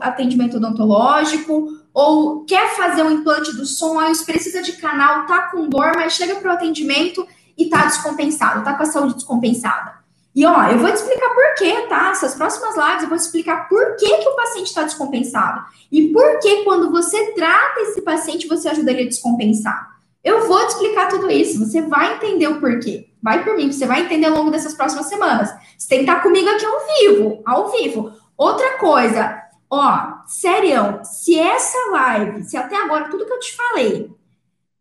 [0.01, 5.93] atendimento odontológico ou quer fazer um implante dos sonhos, precisa de canal, tá com dor,
[5.97, 9.99] mas chega para o atendimento e tá descompensado, tá com a saúde descompensada.
[10.35, 12.11] E ó, eu vou te explicar por quê, tá?
[12.11, 15.65] Essas próximas lives eu vou te explicar por que, que o paciente está descompensado.
[15.91, 19.99] E por que, quando você trata esse paciente, você ajuda ele a descompensar.
[20.23, 23.09] Eu vou te explicar tudo isso, você vai entender o porquê.
[23.21, 25.53] Vai por mim, você vai entender ao longo dessas próximas semanas.
[25.77, 28.13] Você tem que estar comigo aqui ao vivo, ao vivo.
[28.39, 34.17] Outra coisa, ó, sério, se essa live, se até agora tudo que eu te falei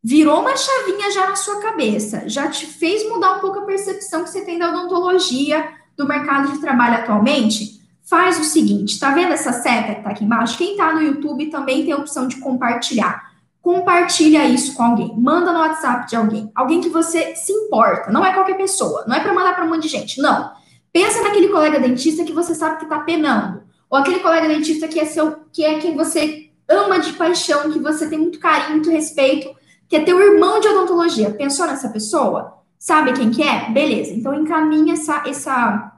[0.04, 4.24] virou uma chavinha já na sua cabeça, já te fez mudar um pouco a percepção
[4.24, 9.34] que você tem da odontologia, do mercado de trabalho atualmente, faz o seguinte, tá vendo
[9.34, 10.58] essa seta que tá aqui embaixo?
[10.58, 13.32] Quem tá no YouTube também tem a opção de compartilhar.
[13.60, 18.24] Compartilha isso com alguém, manda no WhatsApp de alguém, alguém que você se importa, não
[18.24, 20.56] é qualquer pessoa, não é para mandar para um monte de gente, não.
[20.98, 23.62] Pensa naquele colega dentista que você sabe que está penando.
[23.88, 27.78] Ou aquele colega dentista que é seu, que é quem você ama de paixão, que
[27.78, 29.48] você tem muito carinho, muito respeito,
[29.88, 31.30] que é teu irmão de odontologia.
[31.30, 32.64] Pensou nessa pessoa?
[32.80, 33.70] Sabe quem que é?
[33.70, 34.12] Beleza.
[34.12, 35.92] Então encaminha essa essa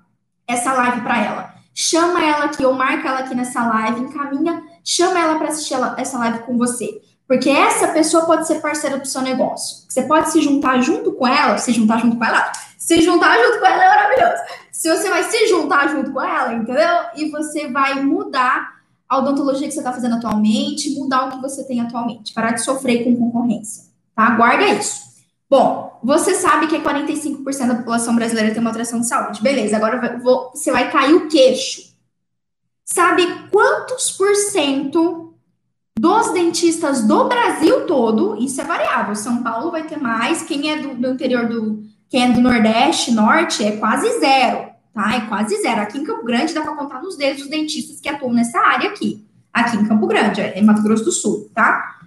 [0.45, 1.53] essa live para ela.
[1.73, 5.95] chama ela aqui ou marca ela aqui nessa live, encaminha, chama ela para assistir ela,
[5.97, 7.01] essa live com você.
[7.25, 9.85] Porque essa pessoa pode ser parceira do seu negócio.
[9.87, 13.59] Você pode se juntar junto com ela, se juntar junto com ela, se juntar junto
[13.59, 14.43] com ela é maravilhoso.
[14.71, 16.87] Se você vai se juntar junto com ela, entendeu?
[17.13, 21.65] E você vai mudar a odontologia que você está fazendo atualmente, mudar o que você
[21.65, 23.83] tem atualmente, parar de sofrer com concorrência,
[24.15, 24.29] tá?
[24.31, 25.09] Guarda isso.
[25.49, 29.41] Bom, você sabe que 45% da população brasileira tem uma atração de saúde.
[29.41, 31.89] Beleza, agora vou, você vai cair o queixo.
[32.85, 35.33] Sabe quantos por cento
[35.99, 40.77] dos dentistas do Brasil todo, isso é variável, São Paulo vai ter mais, quem é
[40.77, 45.15] do, do interior do, quem é do Nordeste, Norte, é quase zero, tá?
[45.15, 45.81] É quase zero.
[45.81, 48.89] Aqui em Campo Grande dá para contar nos dedos os dentistas que atuam nessa área
[48.89, 49.25] aqui.
[49.53, 51.99] Aqui em Campo Grande, é em Mato Grosso do Sul, tá?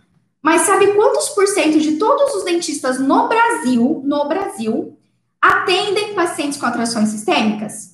[0.43, 4.99] Mas sabe quantos por cento de todos os dentistas no Brasil, no Brasil,
[5.41, 7.93] atendem pacientes com atrações sistêmicas?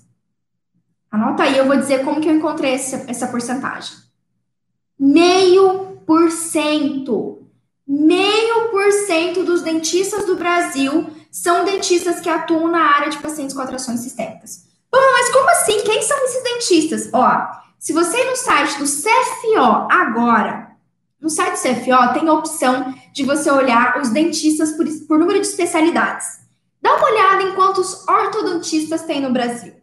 [1.10, 3.96] Anota aí, eu vou dizer como que eu encontrei essa, essa porcentagem.
[4.98, 7.46] Meio por cento.
[7.86, 13.54] Meio por cento dos dentistas do Brasil são dentistas que atuam na área de pacientes
[13.54, 14.66] com atrações sistêmicas.
[14.90, 15.82] Bom, mas como assim?
[15.82, 17.10] Quem são esses dentistas?
[17.12, 17.46] Ó,
[17.78, 20.68] se você ir no site do CFO agora,
[21.20, 25.40] no site do CFO tem a opção de você olhar os dentistas por, por número
[25.40, 26.38] de especialidades.
[26.80, 29.74] Dá uma olhada em quantos ortodontistas tem no Brasil.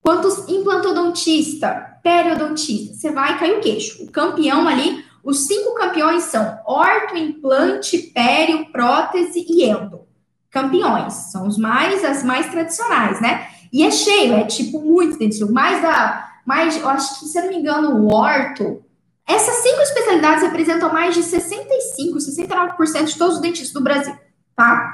[0.00, 3.00] Quantos implantodontistas, periodontistas.
[3.00, 4.04] Você vai cair o queixo.
[4.04, 10.06] O campeão ali, os cinco campeões são orto, implante, pério, prótese e endo.
[10.54, 13.48] Campeões, são os mais, as mais tradicionais, né?
[13.72, 15.50] E é cheio, é tipo muito dentistas.
[15.50, 18.80] Mais da, mais, eu acho que, se eu não me engano, o orto
[19.26, 24.14] essas cinco especialidades representam mais de 65, 69% de todos os dentistas do Brasil,
[24.54, 24.92] tá?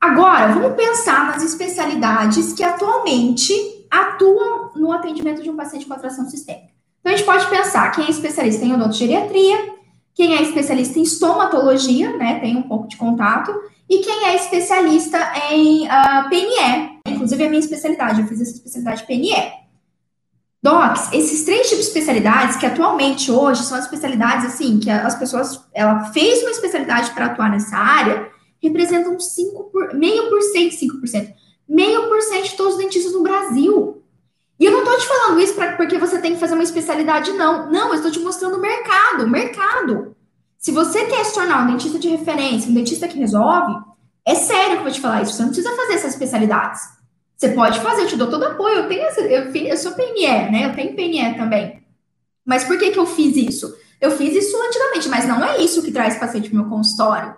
[0.00, 3.52] Agora, vamos pensar nas especialidades que atualmente
[3.90, 6.68] atuam no atendimento de um paciente com atração sistêmica.
[7.00, 9.74] Então, a gente pode pensar quem é especialista em odontogeriatria,
[10.18, 13.54] quem é especialista em estomatologia, né, tem um pouco de contato,
[13.88, 15.16] e quem é especialista
[15.52, 16.98] em uh, ah, PNE.
[17.06, 19.32] Inclusive, é a minha especialidade, eu fiz essa especialidade PNE.
[20.60, 25.14] Docs, esses três tipos de especialidades que atualmente hoje são as especialidades assim que as
[25.14, 28.28] pessoas ela fez uma especialidade para atuar nessa área,
[28.60, 31.32] representam 5 por, meio por cento, 5%,
[31.68, 34.02] meio por cento de todos os dentistas no Brasil.
[34.58, 37.32] E eu não estou te falando isso pra, porque você tem que fazer uma especialidade,
[37.32, 37.70] não.
[37.70, 40.16] Não, eu estou te mostrando o mercado, o mercado.
[40.58, 43.74] Se você quer se tornar um dentista de referência, um dentista que resolve,
[44.26, 45.32] é sério que eu vou te falar isso.
[45.32, 46.80] Você não precisa fazer essas especialidades.
[47.36, 48.80] Você pode fazer, eu te dou todo apoio.
[48.80, 50.66] Eu tenho eu, eu sou PNE, né?
[50.66, 51.84] Eu tenho PNE também.
[52.44, 53.72] Mas por que, que eu fiz isso?
[54.00, 57.36] Eu fiz isso antigamente, mas não é isso que traz paciente para o meu consultório.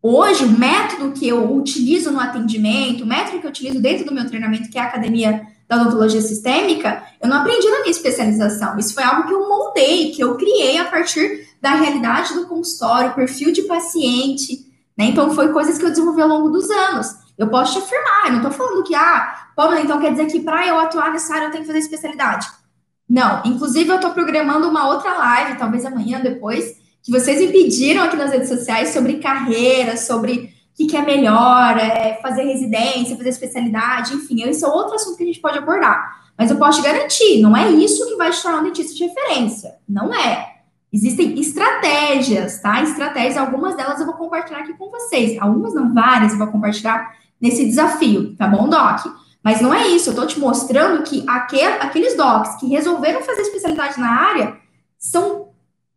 [0.00, 4.14] Hoje, o método que eu utilizo no atendimento, o método que eu utilizo dentro do
[4.14, 8.78] meu treinamento, que é a Academia da Odontologia Sistêmica, eu não aprendi na minha especialização.
[8.78, 13.14] Isso foi algo que eu moldei, que eu criei a partir da realidade do consultório,
[13.14, 15.06] perfil de paciente, né?
[15.06, 17.08] Então, foi coisas que eu desenvolvi ao longo dos anos.
[17.36, 20.40] Eu posso te afirmar, eu não estou falando que, ah, Pamela, então quer dizer que
[20.40, 22.46] para eu atuar nessa área eu tenho que fazer especialidade.
[23.08, 28.04] Não, inclusive eu estou programando uma outra live, talvez amanhã, depois, que vocês me pediram
[28.04, 33.28] aqui nas redes sociais sobre carreira, sobre que, que é melhor, é, fazer residência, fazer
[33.28, 36.24] especialidade, enfim, esse é outro assunto que a gente pode abordar.
[36.36, 39.04] Mas eu posso te garantir, não é isso que vai te tornar um dentista de
[39.04, 39.76] referência.
[39.88, 40.52] Não é.
[40.92, 42.82] Existem estratégias, tá?
[42.82, 45.40] Estratégias, algumas delas eu vou compartilhar aqui com vocês.
[45.40, 49.06] Algumas não, várias eu vou compartilhar nesse desafio, tá bom, Doc?
[49.42, 53.42] Mas não é isso, eu tô te mostrando que aquel, aqueles docs que resolveram fazer
[53.42, 54.56] especialidade na área
[54.98, 55.48] são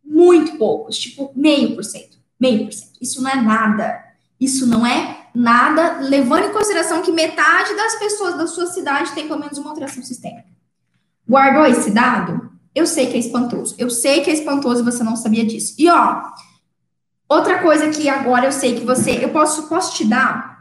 [0.03, 2.97] muito poucos, tipo meio por cento, meio por cento.
[3.01, 4.06] Isso não é nada.
[4.39, 9.27] Isso não é nada, levando em consideração que metade das pessoas da sua cidade tem
[9.27, 10.47] pelo menos uma alteração sistêmica.
[11.27, 12.51] Guardou esse dado?
[12.73, 13.75] Eu sei que é espantoso.
[13.77, 15.75] Eu sei que é espantoso e você não sabia disso.
[15.77, 16.21] E ó,
[17.27, 20.57] outra coisa que agora eu sei que você, eu posso, posso te dar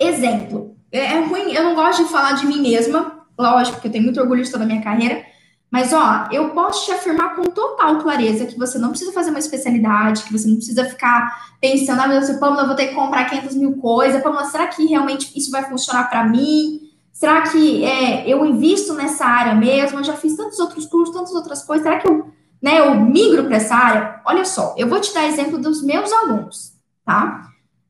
[0.00, 3.92] Exemplo, é, é ruim, eu não gosto de falar de mim mesma, lógico, porque eu
[3.92, 5.24] tenho muito orgulho de toda a minha carreira,
[5.70, 9.38] mas ó, eu posso te afirmar com total clareza que você não precisa fazer uma
[9.38, 12.94] especialidade, que você não precisa ficar pensando, ah, meu Deus, Pamela, eu vou ter que
[12.94, 16.90] comprar 500 mil coisas, Pamela, será que realmente isso vai funcionar para mim?
[17.12, 19.98] Será que é, eu invisto nessa área mesmo?
[19.98, 22.28] Eu já fiz tantos outros cursos, tantas outras coisas, será que eu,
[22.62, 24.22] né, eu migro para essa área?
[24.24, 26.72] Olha só, eu vou te dar exemplo dos meus alunos,
[27.04, 27.42] tá?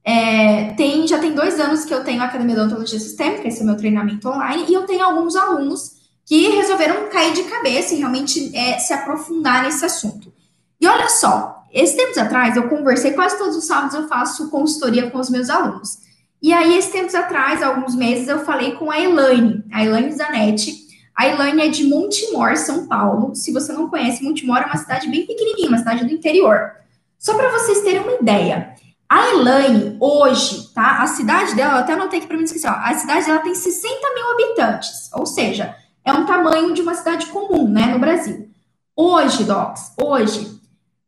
[0.02, 3.60] É, tem, já tem dois anos que eu tenho a Academia de Odontologia Sistêmica, esse
[3.60, 5.97] é o meu treinamento online, e eu tenho alguns alunos
[6.28, 10.30] que resolveram cair de cabeça e realmente é, se aprofundar nesse assunto.
[10.78, 15.10] E olha só, esses tempos atrás eu conversei, quase todos os sábados eu faço consultoria
[15.10, 15.96] com os meus alunos.
[16.42, 20.86] E aí, esses tempos atrás, alguns meses, eu falei com a Elaine, a Elaine Zanetti,
[21.16, 23.34] A Elaine é de Montemor, São Paulo.
[23.34, 26.72] Se você não conhece, Montemor é uma cidade bem pequenininha, uma cidade do interior.
[27.18, 28.74] Só para vocês terem uma ideia,
[29.08, 31.02] a Elaine, hoje, tá?
[31.02, 33.54] A cidade dela, eu até anotei aqui para mim esquecer, ó, a cidade dela tem
[33.54, 38.48] 60 mil habitantes, ou seja, é um tamanho de uma cidade comum, né, no Brasil.
[38.96, 40.60] Hoje, Docs, hoje,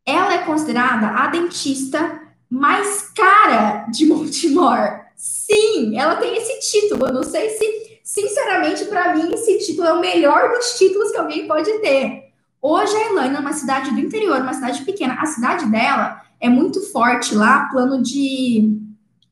[0.05, 5.01] ela é considerada a dentista mais cara de Montemor.
[5.15, 7.07] Sim, ela tem esse título.
[7.07, 11.17] Eu não sei se, sinceramente, para mim, esse título é o melhor dos títulos que
[11.17, 12.31] alguém pode ter.
[12.61, 15.15] Hoje, a Elaine é uma cidade do interior, uma cidade pequena.
[15.19, 18.77] A cidade dela é muito forte lá, plano de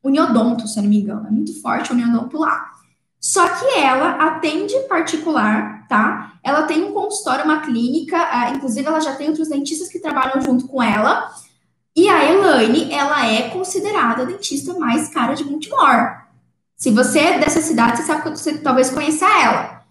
[0.03, 1.27] uniodonto, se eu não me engano.
[1.27, 2.71] É muito forte o uniodonto lá.
[3.19, 6.33] Só que ela atende particular, tá?
[6.41, 10.41] Ela tem um consultório, uma clínica, uh, inclusive ela já tem outros dentistas que trabalham
[10.41, 11.29] junto com ela.
[11.95, 16.19] E a Elaine, ela é considerada a dentista mais cara de Baltimore.
[16.77, 19.83] Se você é dessa cidade, você sabe que você talvez conheça ela.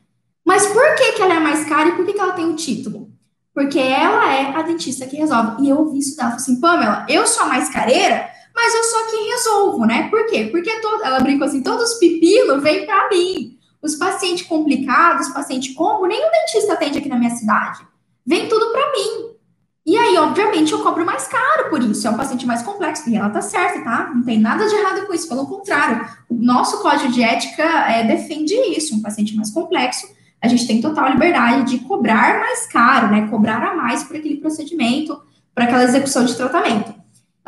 [0.43, 2.57] Mas por que, que ela é mais cara e por que, que ela tem o
[2.57, 3.11] título?
[3.53, 5.63] Porque ela é a dentista que resolve.
[5.63, 9.07] E eu ouvi isso dela, assim, Pamela, eu sou a mais careira, mas eu sou
[9.07, 10.09] quem resolvo, né?
[10.11, 10.49] Por quê?
[10.51, 13.57] Porque todo, ela brincou assim, todos os pepinos vêm para mim.
[13.81, 17.87] Os pacientes complicados, os pacientes como, nenhum dentista atende aqui na minha cidade.
[18.27, 19.29] Vem tudo para mim.
[19.87, 22.07] E aí, obviamente, eu cobro mais caro por isso.
[22.07, 23.09] É um paciente mais complexo.
[23.09, 24.11] E ela tá certa, tá?
[24.13, 25.29] Não tem nada de errado com isso.
[25.29, 28.95] Pelo contrário, o nosso código de ética é, defende isso.
[28.95, 30.07] Um paciente mais complexo
[30.41, 33.27] a gente tem total liberdade de cobrar mais caro, né?
[33.29, 35.21] Cobrar a mais por aquele procedimento,
[35.55, 36.95] por aquela execução de tratamento.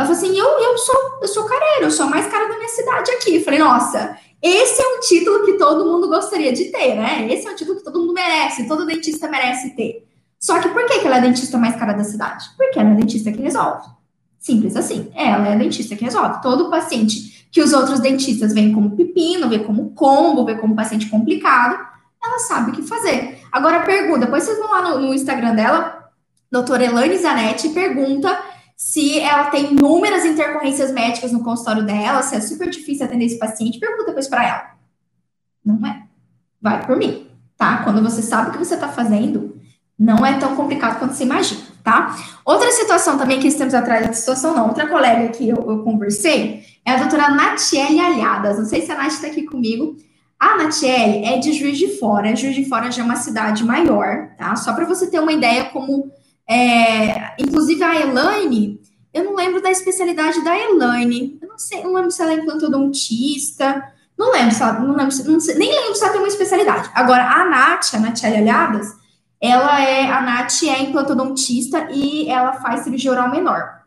[0.01, 2.57] Ela falou assim: eu, eu sou eu sou careiro, eu sou a mais cara da
[2.57, 3.37] minha cidade aqui.
[3.37, 7.31] Eu falei, nossa, esse é um título que todo mundo gostaria de ter, né?
[7.31, 10.09] Esse é um título que todo mundo merece, todo dentista merece ter.
[10.39, 12.47] Só que por que, que ela é a dentista mais cara da cidade?
[12.57, 13.87] Porque ela é dentista que resolve.
[14.39, 15.13] Simples assim.
[15.15, 16.41] Ela é dentista que resolve.
[16.41, 21.11] Todo paciente que os outros dentistas veem como pepino, vê como combo, vê como paciente
[21.11, 21.79] complicado,
[22.25, 23.39] ela sabe o que fazer.
[23.53, 26.09] Agora pergunta, depois vocês vão lá no, no Instagram dela,
[26.51, 28.50] doutora Elane Zanetti, pergunta
[28.81, 33.39] se ela tem inúmeras intercorrências médicas no consultório dela, se é super difícil atender esse
[33.39, 34.71] paciente, pergunta depois para ela.
[35.63, 36.05] Não é.
[36.63, 37.27] Vai por mim,
[37.59, 37.83] tá?
[37.85, 39.55] Quando você sabe o que você está fazendo,
[39.99, 42.17] não é tão complicado quanto você imagina, tá?
[42.43, 46.93] Outra situação também que estamos atrás situação, não, outra colega que eu, eu conversei é
[46.93, 48.59] a doutora Natiele Alhadas.
[48.59, 49.95] Não sei se a Nath está aqui comigo.
[50.39, 52.35] A Natiele é de Juiz de Fora.
[52.35, 54.57] Juiz de Fora já é uma cidade maior, tá?
[54.57, 56.11] Só para você ter uma ideia como...
[56.51, 58.81] É, inclusive, a Elaine,
[59.15, 61.39] eu não lembro da especialidade da Elaine.
[61.41, 63.85] Eu não sei, não lembro se ela é implantodontista.
[64.19, 64.73] Não lembro ela...
[64.81, 66.91] Não lembro, não sei, nem lembro se ela tem uma especialidade.
[66.93, 68.89] Agora, a Nath, a Natiele Alhadas,
[69.41, 70.11] ela é...
[70.11, 73.83] A Nath é implantodontista e ela faz cirurgia oral menor.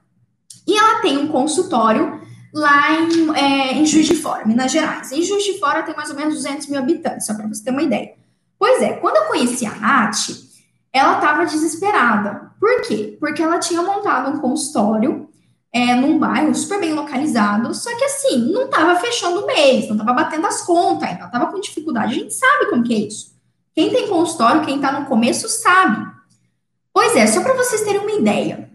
[0.65, 2.21] E ela tem um consultório
[2.53, 5.11] lá em, é, em Juiz de Fora, Minas Gerais.
[5.11, 7.71] Em Juiz de Fora tem mais ou menos 200 mil habitantes, só para você ter
[7.71, 8.13] uma ideia.
[8.57, 10.29] Pois é, quando eu conheci a Nath,
[10.93, 12.51] ela estava desesperada.
[12.59, 13.17] Por quê?
[13.19, 15.27] Porque ela tinha montado um consultório
[15.73, 19.95] é, num bairro super bem localizado, só que assim, não estava fechando o mês, não
[19.95, 22.13] estava batendo as contas, ainda estava com dificuldade.
[22.13, 23.33] A gente sabe como que é isso.
[23.73, 26.07] Quem tem consultório, quem está no começo, sabe.
[26.93, 28.69] Pois é, só para vocês terem uma ideia.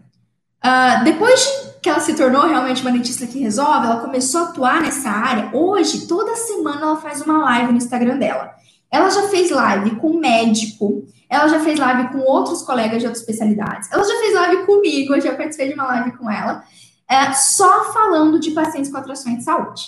[0.61, 4.43] Uh, depois de que ela se tornou realmente uma dentista que resolve, ela começou a
[4.49, 5.49] atuar nessa área.
[5.53, 8.53] Hoje, toda semana ela faz uma live no Instagram dela.
[8.91, 13.19] Ela já fez live com médico, ela já fez live com outros colegas de outras
[13.19, 16.63] especialidades, ela já fez live comigo, eu já participei de uma live com ela,
[17.09, 19.83] é, só falando de pacientes com atrações de saúde.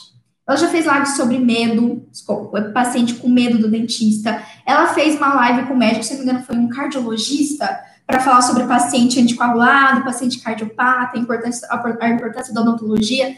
[0.48, 4.44] Ela já fez live sobre medo, desculpa, paciente com medo do dentista.
[4.66, 7.80] Ela fez uma live com médico, se não me engano, foi um cardiologista,
[8.12, 13.38] para falar sobre paciente anticoagulado, paciente cardiopata, a importância, a importância da odontologia.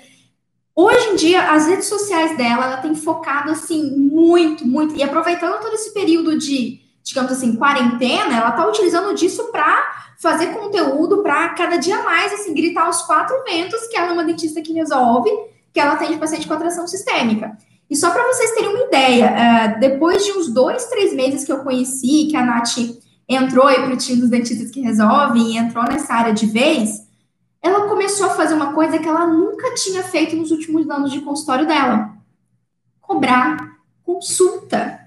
[0.76, 5.62] Hoje em dia, as redes sociais dela, ela tem focado, assim, muito, muito, e aproveitando
[5.62, 11.50] todo esse período de, digamos assim, quarentena, ela está utilizando disso para fazer conteúdo para
[11.50, 15.30] cada dia mais, assim, gritar aos quatro ventos que ela é uma dentista que resolve,
[15.72, 17.56] que ela atende paciente com atração sistêmica.
[17.88, 21.52] E só para vocês terem uma ideia, uh, depois de uns dois, três meses que
[21.52, 22.80] eu conheci, que a Nath
[23.30, 27.03] entrou aí para o time dos dentistas que resolvem e entrou nessa área de vez,
[27.64, 31.22] ela começou a fazer uma coisa que ela nunca tinha feito nos últimos anos de
[31.22, 32.12] consultório dela:
[33.00, 35.00] cobrar consulta.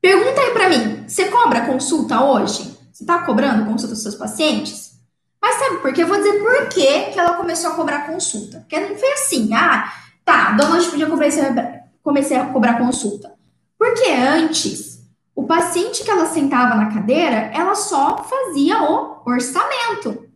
[0.00, 2.74] Pergunta aí para mim: você cobra consulta hoje?
[2.90, 4.94] Você está cobrando consulta dos seus pacientes?
[5.40, 6.02] Mas sabe por quê?
[6.02, 8.60] Eu vou dizer por que, ela começou a cobrar consulta.
[8.60, 9.92] Porque não foi assim, ah,
[10.24, 13.34] tá, de onde eu comecei a, comecei a cobrar consulta?
[13.78, 14.94] Porque antes
[15.34, 20.26] o paciente que ela sentava na cadeira, ela só fazia o orçamento,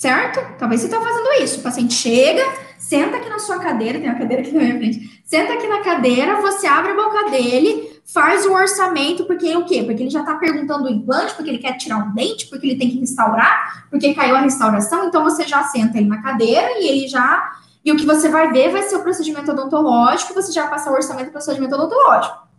[0.00, 0.40] certo?
[0.58, 1.60] Talvez você está fazendo isso.
[1.60, 2.42] O paciente chega,
[2.78, 5.80] senta aqui na sua cadeira, tem uma cadeira aqui na minha frente, senta aqui na
[5.80, 9.82] cadeira, você abre a boca dele, faz o orçamento, porque o quê?
[9.82, 12.78] Porque ele já está perguntando o implante, porque ele quer tirar um dente, porque ele
[12.78, 16.88] tem que restaurar, porque caiu a restauração, então você já senta ele na cadeira e
[16.88, 17.52] ele já.
[17.84, 20.94] E o que você vai ver vai ser o procedimento odontológico, você já passa o
[20.94, 22.49] orçamento do procedimento odontológico.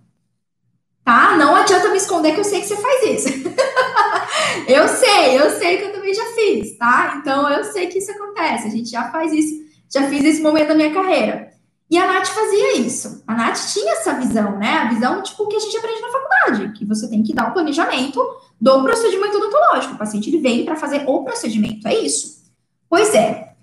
[1.03, 1.35] Tá?
[1.35, 3.49] Não adianta me esconder que eu sei que você faz isso.
[4.67, 7.17] eu sei, eu sei que eu também já fiz, tá?
[7.19, 8.67] Então eu sei que isso acontece.
[8.67, 11.51] A gente já faz isso, já fiz esse momento da minha carreira.
[11.91, 13.21] E a Nath fazia isso.
[13.27, 14.77] A Nath tinha essa visão, né?
[14.77, 17.49] A visão, tipo, que a gente aprende na faculdade, que você tem que dar o
[17.49, 18.23] um planejamento
[18.61, 19.95] do procedimento odontológico.
[19.95, 22.43] O paciente ele veio para fazer o procedimento, é isso.
[22.87, 23.55] Pois é.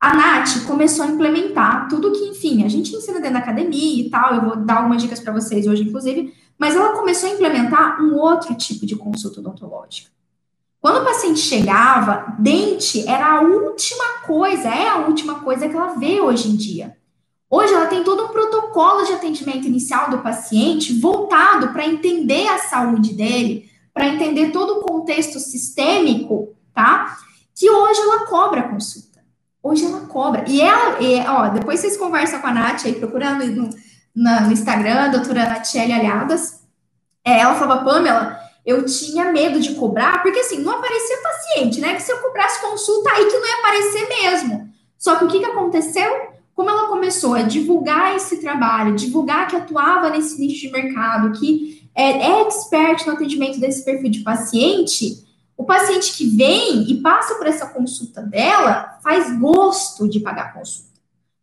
[0.00, 4.08] A Nath começou a implementar tudo que, enfim, a gente ensina dentro da academia e
[4.08, 4.34] tal.
[4.34, 6.32] Eu vou dar algumas dicas para vocês hoje, inclusive,
[6.62, 10.12] mas ela começou a implementar um outro tipo de consulta odontológica.
[10.80, 15.94] Quando o paciente chegava, dente era a última coisa, é a última coisa que ela
[15.94, 16.96] vê hoje em dia.
[17.50, 22.58] Hoje ela tem todo um protocolo de atendimento inicial do paciente voltado para entender a
[22.58, 27.16] saúde dele, para entender todo o contexto sistêmico, tá?
[27.56, 29.18] Que hoje ela cobra consulta.
[29.60, 30.44] Hoje ela cobra.
[30.46, 33.68] E ela, e, ó, depois vocês conversam com a Nath aí, procurando no,
[34.14, 36.62] no Instagram, doutora Natiele Alhadas.
[37.24, 41.94] É, ela falava, Pamela, eu tinha medo de cobrar, porque assim, não aparecia paciente, né?
[41.94, 44.72] Que se eu cobrasse consulta, aí que não ia aparecer mesmo.
[44.98, 46.32] Só que o que, que aconteceu?
[46.54, 51.88] como ela começou a divulgar esse trabalho, divulgar que atuava nesse nicho de mercado, que
[51.94, 57.34] é, é expert no atendimento desse perfil de paciente, o paciente que vem e passa
[57.36, 60.92] por essa consulta dela faz gosto de pagar a consulta.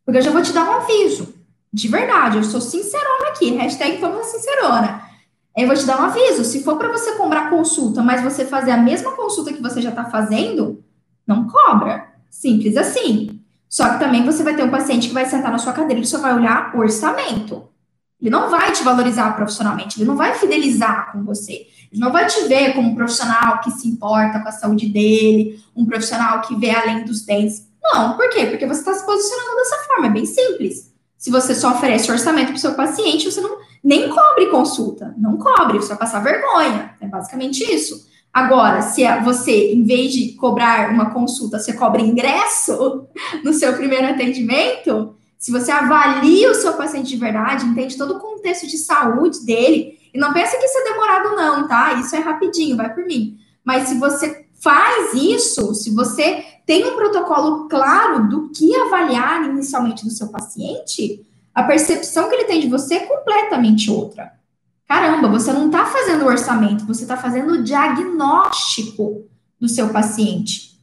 [0.05, 1.33] Porque eu já vou te dar um aviso.
[1.71, 3.51] De verdade, eu sou sincerona aqui.
[3.55, 5.01] Hashtag toma sincerona.
[5.55, 6.43] Eu vou te dar um aviso.
[6.43, 9.89] Se for para você comprar consulta, mas você fazer a mesma consulta que você já
[9.89, 10.83] está fazendo,
[11.27, 12.07] não cobra.
[12.29, 13.41] Simples assim.
[13.67, 16.05] Só que também você vai ter um paciente que vai sentar na sua cadeira e
[16.05, 17.67] só vai olhar o orçamento.
[18.19, 21.67] Ele não vai te valorizar profissionalmente, ele não vai fidelizar com você.
[21.91, 25.63] Ele não vai te ver como um profissional que se importa com a saúde dele,
[25.75, 27.67] um profissional que vê além dos dentes.
[27.81, 28.45] Não, por quê?
[28.47, 30.88] Porque você está se posicionando dessa forma, é bem simples.
[31.19, 35.37] Se você só oferece orçamento para o seu paciente, você não nem cobre consulta, não
[35.37, 36.95] cobre, você vai passar vergonha.
[37.01, 38.07] É basicamente isso.
[38.33, 43.05] Agora, se você, em vez de cobrar uma consulta, você cobra ingresso
[43.43, 48.19] no seu primeiro atendimento, se você avalia o seu paciente de verdade, entende todo o
[48.19, 51.95] contexto de saúde dele, e não pensa que isso é demorado, não, tá?
[51.95, 53.37] Isso é rapidinho, vai por mim.
[53.63, 60.05] Mas se você faz isso, se você tem um protocolo claro do que avaliar inicialmente
[60.05, 64.33] do seu paciente, a percepção que ele tem de você é completamente outra.
[64.87, 69.25] Caramba, você não está fazendo o orçamento, você está fazendo o diagnóstico
[69.59, 70.79] do seu paciente.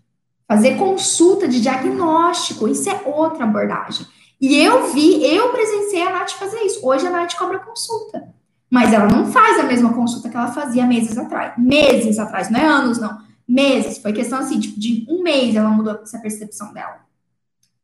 [0.48, 4.04] Fazer consulta de diagnóstico, isso é outra abordagem.
[4.40, 6.84] E eu vi, eu presenciei a Nath fazer isso.
[6.84, 8.34] Hoje a Nath cobra consulta.
[8.68, 11.52] Mas ela não faz a mesma consulta que ela fazia meses atrás.
[11.56, 13.24] Meses atrás, não é anos, não.
[13.48, 13.98] Meses.
[13.98, 17.06] Foi questão assim, tipo, de um mês ela mudou essa percepção dela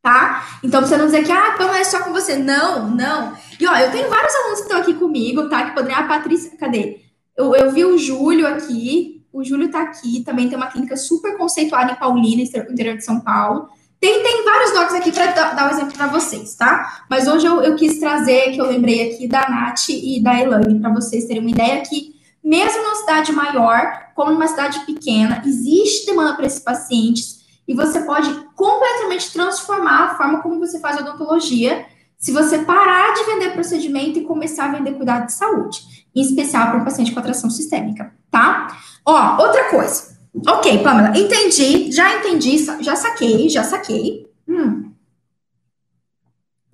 [0.03, 0.59] tá?
[0.61, 2.35] Então, você não dizer que, ah, então é só com você.
[2.35, 3.33] Não, não.
[3.57, 5.63] E, ó, eu tenho vários alunos que estão aqui comigo, tá?
[5.63, 5.99] Que poderiam...
[5.99, 6.99] A Patrícia, cadê?
[7.37, 11.37] Eu, eu vi o Júlio aqui, o Júlio tá aqui, também tem uma clínica super
[11.37, 13.69] conceituada em Paulina, interior de São Paulo.
[13.99, 17.05] Tem, tem vários docs aqui para dar, dar um exemplo para vocês, tá?
[17.09, 20.81] Mas hoje eu, eu, quis trazer, que eu lembrei aqui da Nath e da Elaine,
[20.81, 22.13] para vocês terem uma ideia que,
[22.43, 28.01] mesmo numa cidade maior, como numa cidade pequena, existe demanda para esses pacientes, e você
[28.01, 31.85] pode completamente transformar a forma como você faz odontologia
[32.17, 35.81] se você parar de vender procedimento e começar a vender cuidado de saúde,
[36.15, 38.77] em especial para um paciente com atração sistêmica, tá?
[39.05, 40.17] Ó, outra coisa.
[40.47, 44.25] Ok, Pamela, entendi, já entendi, já saquei, já saquei.
[44.47, 44.91] Hum.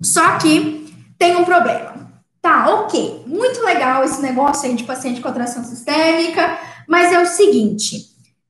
[0.00, 1.99] Só que tem um problema.
[2.50, 7.24] Tá, ok, muito legal esse negócio aí de paciente com atração sistêmica, mas é o
[7.24, 8.06] seguinte,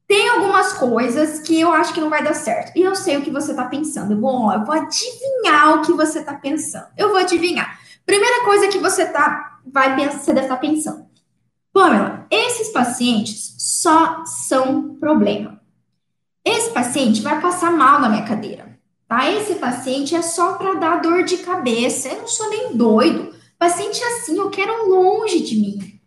[0.09, 2.75] tem algumas coisas que eu acho que não vai dar certo.
[2.75, 4.17] E eu sei o que você está pensando.
[4.17, 6.87] Bom, eu vou adivinhar o que você está pensando.
[6.97, 7.79] Eu vou adivinhar.
[8.07, 11.05] Primeira coisa que você tá, vai pensar, você deve estar tá pensando.
[11.71, 15.61] Pamela, esses pacientes só são problema.
[16.43, 19.31] Esse paciente vai passar mal na minha cadeira, tá?
[19.31, 22.09] Esse paciente é só para dar dor de cabeça.
[22.09, 23.39] Eu não sou nem doido.
[23.61, 26.01] Paciente assim, eu quero longe de mim.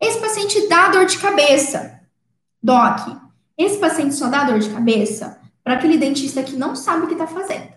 [0.00, 1.98] Esse paciente dá dor de cabeça.
[2.62, 3.00] Doc,
[3.58, 7.14] esse paciente só dá dor de cabeça para aquele dentista que não sabe o que
[7.14, 7.68] está fazendo.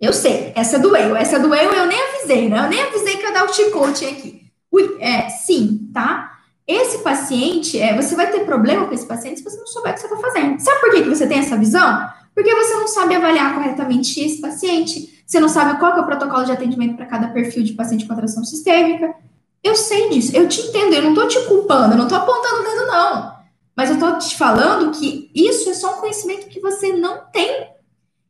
[0.00, 2.58] Eu sei, essa doeu, essa doeu, eu nem avisei, né?
[2.58, 4.42] Eu nem avisei que ia dar o chicote aqui.
[4.72, 6.40] Ui, é, sim, tá?
[6.66, 9.94] Esse paciente, é, você vai ter problema com esse paciente se você não souber o
[9.94, 10.58] que você está fazendo.
[10.58, 12.04] Sabe por que, que você tem essa visão?
[12.34, 16.44] Porque você não sabe avaliar corretamente esse paciente, você não sabe qual é o protocolo
[16.44, 19.14] de atendimento para cada perfil de paciente com atração sistêmica.
[19.62, 22.62] Eu sei disso, eu te entendo, eu não tô te culpando, eu não tô apontando
[22.62, 23.36] o dedo, não.
[23.76, 27.68] Mas eu tô te falando que isso é só um conhecimento que você não tem.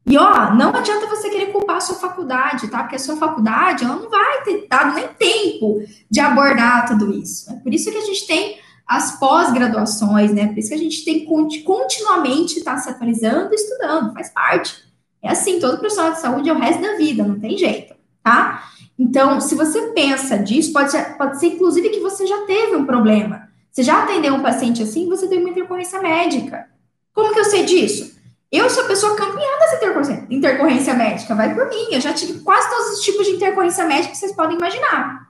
[0.05, 2.81] E ó, não adianta você querer culpar a sua faculdade, tá?
[2.81, 7.51] Porque a sua faculdade ela não vai ter dado nem tempo de abordar tudo isso.
[7.51, 10.49] É por isso que a gente tem as pós-graduações, né?
[10.49, 14.29] Por isso que a gente tem que continuamente estar tá se atualizando e estudando, faz
[14.29, 14.90] parte.
[15.23, 18.65] É assim, todo profissional de saúde é o resto da vida, não tem jeito, tá?
[18.99, 22.85] Então, se você pensa disso, pode ser, pode ser inclusive que você já teve um
[22.85, 23.49] problema.
[23.71, 26.67] Você já atendeu um paciente assim, você teve uma intercorrência médica.
[27.15, 28.19] Como que eu sei disso?
[28.53, 31.89] Eu sou pessoa campeã dessa intercorrência, intercorrência médica, vai por mim.
[31.93, 35.30] Eu já tive quase todos os tipos de intercorrência médica que vocês podem imaginar.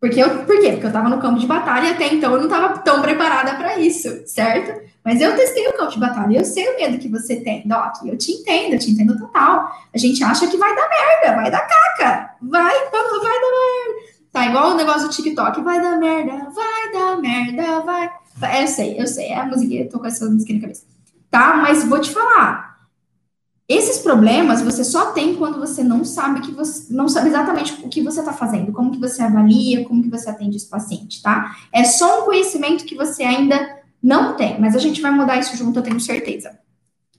[0.00, 0.72] Porque eu, por quê?
[0.72, 3.78] Porque eu estava no campo de batalha até então eu não estava tão preparada para
[3.78, 4.80] isso, certo?
[5.04, 7.96] Mas eu testei o campo de batalha eu sei o medo que você tem, Doc.
[8.04, 9.70] Eu te entendo, eu te entendo total.
[9.92, 12.30] A gente acha que vai dar merda, vai dar caca.
[12.40, 14.10] Vai, vai dar merda.
[14.32, 15.60] Tá igual o negócio do TikTok.
[15.60, 18.10] Vai dar merda, vai dar merda, vai.
[18.60, 19.26] Eu sei, eu sei.
[19.26, 20.84] É a eu tô com essa música na cabeça.
[21.30, 21.54] Tá?
[21.56, 22.69] Mas vou te falar.
[23.70, 27.88] Esses problemas você só tem quando você não sabe que você não sabe exatamente o
[27.88, 31.54] que você está fazendo, como que você avalia, como que você atende esse paciente, tá?
[31.72, 35.56] É só um conhecimento que você ainda não tem, mas a gente vai mudar isso
[35.56, 36.58] junto, eu tenho certeza.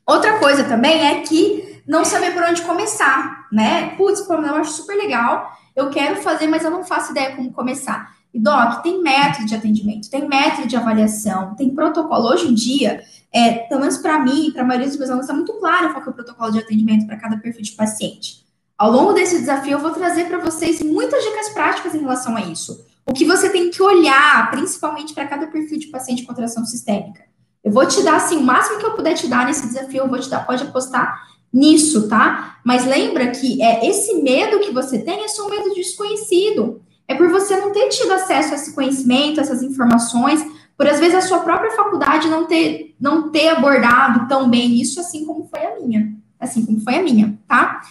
[0.05, 3.95] Outra coisa também é que não saber por onde começar, né?
[3.95, 8.13] Putz, eu acho super legal, eu quero fazer, mas eu não faço ideia como começar.
[8.33, 12.29] E, Doc, tem método de atendimento, tem método de avaliação, tem protocolo.
[12.29, 13.03] Hoje em dia,
[13.33, 16.05] é, pelo menos para mim para a maioria dos meus alunos, está muito claro qual
[16.05, 18.45] é o protocolo de atendimento para cada perfil de paciente.
[18.77, 22.41] Ao longo desse desafio, eu vou trazer para vocês muitas dicas práticas em relação a
[22.41, 22.85] isso.
[23.05, 27.21] O que você tem que olhar, principalmente para cada perfil de paciente com alteração sistêmica.
[27.63, 30.09] Eu vou te dar, assim, o máximo que eu puder te dar nesse desafio, eu
[30.09, 32.59] vou te dar, pode apostar nisso, tá?
[32.63, 36.81] Mas lembra que é, esse medo que você tem é só um medo desconhecido.
[37.11, 40.43] É por você não ter tido acesso a esse conhecimento, a essas informações,
[40.77, 44.99] por às vezes a sua própria faculdade não ter, não ter abordado tão bem isso,
[44.99, 46.13] assim como foi a minha.
[46.39, 47.81] Assim como foi a minha, tá?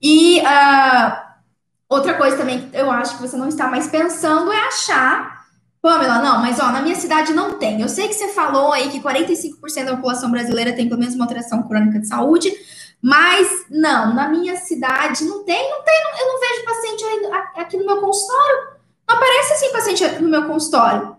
[0.00, 1.16] E uh,
[1.88, 5.36] outra coisa também que eu acho que você não está mais pensando é achar
[5.86, 7.80] Pamela, não, mas ó, na minha cidade não tem.
[7.80, 11.24] Eu sei que você falou aí que 45% da população brasileira tem pelo menos uma
[11.24, 12.52] alteração crônica de saúde,
[13.02, 17.04] mas não, na minha cidade não tem, não tem, eu não vejo paciente
[17.54, 18.76] aqui no meu consultório.
[19.08, 21.16] Não aparece assim paciente no meu consultório.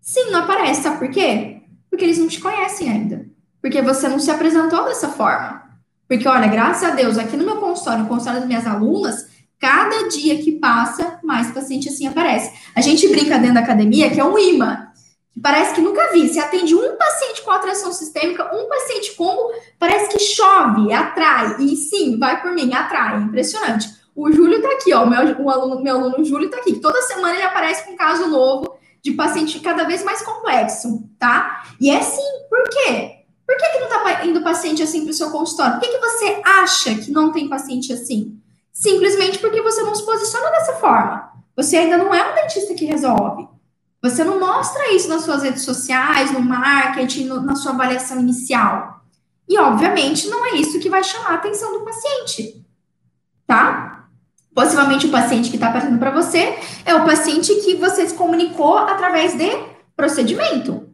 [0.00, 1.62] Sim, não aparece, sabe por quê?
[1.90, 3.26] Porque eles não te conhecem ainda.
[3.60, 5.62] Porque você não se apresentou dessa forma.
[6.08, 9.26] Porque, olha, graças a Deus, aqui no meu consultório, no consultório das minhas alunas,
[9.58, 12.52] cada dia que passa, mais paciente assim aparece.
[12.74, 14.92] A gente brinca dentro da academia que é um imã
[15.40, 16.28] parece que nunca vi.
[16.28, 19.52] Se atende um paciente com atração sistêmica, um paciente combo,
[20.12, 21.56] que chove, atrai.
[21.58, 23.18] E sim, vai por mim, atrai.
[23.18, 23.88] Impressionante.
[24.14, 25.06] O Júlio tá aqui, ó.
[25.06, 26.78] Meu, o aluno, meu aluno Júlio tá aqui.
[26.78, 31.64] Toda semana ele aparece com um caso novo de paciente cada vez mais complexo, tá?
[31.80, 33.22] E é sim, por quê?
[33.44, 35.74] Por que, que não tá indo paciente assim pro seu consultório?
[35.74, 38.38] Por que, que você acha que não tem paciente assim?
[38.72, 41.32] Simplesmente porque você não se posiciona dessa forma.
[41.56, 43.48] Você ainda não é um dentista que resolve.
[44.02, 48.91] Você não mostra isso nas suas redes sociais, no marketing, no, na sua avaliação inicial.
[49.48, 52.64] E, obviamente, não é isso que vai chamar a atenção do paciente.
[53.46, 54.08] Tá?
[54.54, 58.78] Possivelmente, o paciente que está aparecendo para você é o paciente que você se comunicou
[58.78, 59.50] através de
[59.96, 60.88] procedimento.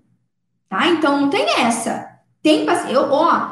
[0.68, 0.86] Tá?
[0.88, 2.08] Então, não tem essa.
[2.42, 2.96] Tem paciente.
[2.96, 3.48] Ó,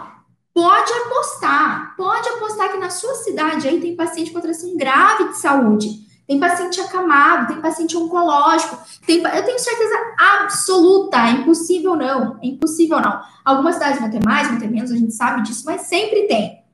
[0.55, 1.95] pode apostar.
[1.97, 6.41] Pode apostar que na sua cidade aí tem paciente com atração grave de saúde tem
[6.41, 13.01] paciente acamado, tem paciente oncológico, tem, eu tenho certeza absoluta, é impossível não, é impossível
[13.01, 13.21] não.
[13.45, 16.65] Algumas cidades vão ter mais, vão ter menos, a gente sabe disso, mas sempre tem.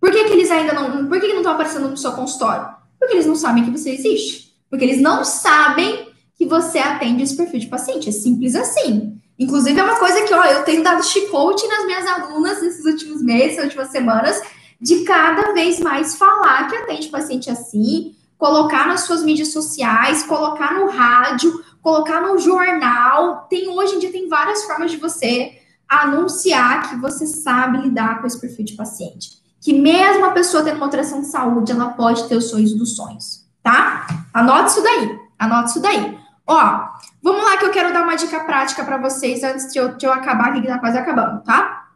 [0.00, 2.68] Por que, que eles ainda não, por que, que não estão aparecendo no seu consultório?
[2.98, 4.52] Porque eles não sabem que você existe.
[4.70, 8.08] Porque eles não sabem que você atende esse perfil de paciente.
[8.08, 9.20] É simples assim.
[9.38, 13.22] Inclusive, é uma coisa que, ó, eu tenho dado chicote nas minhas alunas nesses últimos
[13.22, 14.40] meses, nas últimas semanas,
[14.80, 20.74] de cada vez mais falar que atende paciente assim, colocar nas suas mídias sociais, colocar
[20.74, 23.46] no rádio, colocar no jornal.
[23.48, 28.26] Tem hoje em dia tem várias formas de você anunciar que você sabe lidar com
[28.26, 29.40] esse perfil de paciente.
[29.60, 32.96] Que mesmo a pessoa tendo uma alteração de saúde, ela pode ter os sonhos dos
[32.96, 34.08] sonhos, tá?
[34.34, 36.18] Anote isso daí, anote isso daí.
[36.44, 36.88] Ó,
[37.22, 40.04] vamos lá que eu quero dar uma dica prática para vocês antes de eu, de
[40.04, 41.90] eu acabar aqui, que tá quase acabando, tá?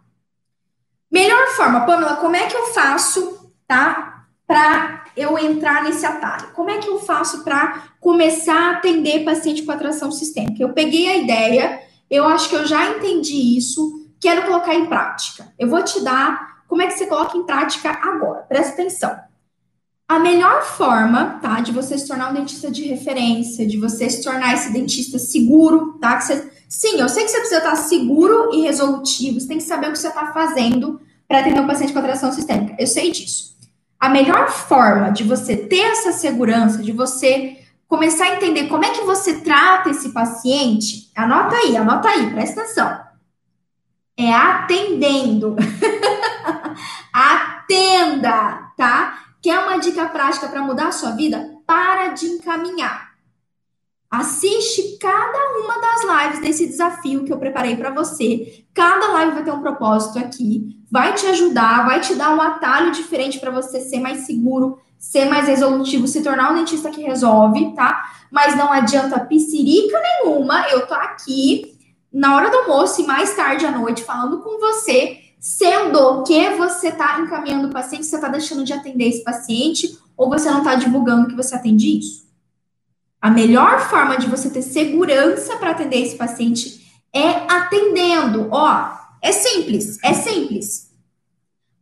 [1.11, 4.16] Melhor forma, Pamela, como é que eu faço, tá?
[4.47, 6.53] Para eu entrar nesse atalho?
[6.55, 10.63] Como é que eu faço para começar a atender paciente com atração sistêmica?
[10.63, 15.53] Eu peguei a ideia, eu acho que eu já entendi isso, quero colocar em prática.
[15.59, 18.43] Eu vou te dar como é que você coloca em prática agora.
[18.43, 19.17] Presta atenção.
[20.09, 24.23] A melhor forma, tá, de você se tornar um dentista de referência, de você se
[24.23, 26.17] tornar esse dentista seguro, tá?
[26.17, 29.65] Que você, sim, eu sei que você precisa estar seguro e resolutivo, você tem que
[29.65, 32.77] saber o que você está fazendo para atender um paciente com atração sistêmica.
[32.79, 33.56] Eu sei disso.
[33.99, 38.91] A melhor forma de você ter essa segurança, de você começar a entender como é
[38.91, 43.01] que você trata esse paciente, anota aí, anota aí, presta atenção.
[44.17, 45.57] É atendendo.
[47.13, 49.19] Atenda, tá?
[49.43, 51.55] Quer uma dica prática para mudar a sua vida?
[51.67, 53.06] Para de encaminhar.
[54.11, 58.65] Assiste cada uma das lives desse desafio que eu preparei para você.
[58.73, 62.93] Cada live vai ter um propósito aqui, vai te ajudar, vai te dar um atalho
[62.93, 67.75] diferente para você ser mais seguro, ser mais resolutivo, se tornar um dentista que resolve,
[67.75, 68.05] tá?
[68.31, 71.77] Mas não adianta piscirica nenhuma, eu tô aqui
[72.13, 76.89] na hora do almoço e mais tarde à noite falando com você sendo que você
[76.89, 80.75] está encaminhando o paciente, você está deixando de atender esse paciente, ou você não está
[80.75, 82.26] divulgando que você atende isso.
[83.27, 88.47] A melhor forma de você ter segurança para atender esse paciente é atendendo.
[88.53, 88.89] Ó,
[89.21, 90.93] é simples, é simples.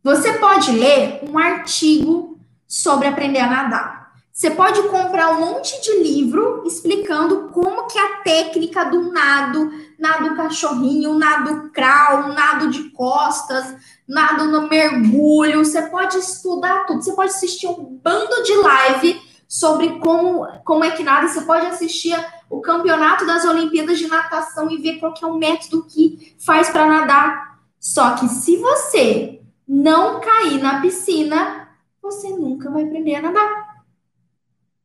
[0.03, 4.11] Você pode ler um artigo sobre aprender a nadar.
[4.33, 10.35] Você pode comprar um monte de livro explicando como que a técnica do nado, nado
[10.35, 13.75] cachorrinho, nado crawl, nado de costas,
[14.07, 15.63] nado no mergulho.
[15.63, 17.03] Você pode estudar tudo.
[17.03, 21.27] Você pode assistir um bando de live sobre como, como é que nada.
[21.27, 22.15] Você pode assistir
[22.49, 26.69] o campeonato das Olimpíadas de natação e ver qual que é o método que faz
[26.69, 27.59] para nadar.
[27.79, 31.69] Só que se você não cair na piscina,
[32.01, 33.75] você nunca vai aprender a nadar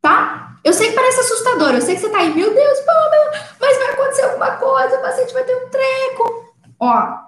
[0.00, 0.56] tá?
[0.64, 2.78] Eu sei que parece assustador, eu sei que você tá aí, meu Deus,
[3.60, 6.54] mas vai acontecer alguma coisa, o paciente vai ter um treco.
[6.78, 7.18] Ó,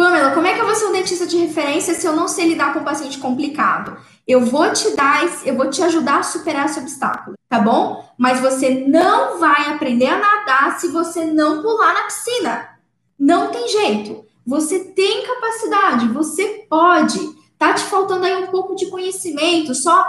[0.00, 2.48] Pamela, como é que eu vou ser um dentista de referência se eu não sei
[2.48, 3.98] lidar com um paciente complicado?
[4.26, 8.08] Eu vou te dar, eu vou te ajudar a superar esse obstáculo, tá bom?
[8.16, 12.68] Mas você não vai aprender a nadar se você não pular na piscina.
[13.18, 14.24] Não tem jeito.
[14.46, 17.20] Você tem capacidade, você pode.
[17.58, 20.02] Tá te faltando aí um pouco de conhecimento, só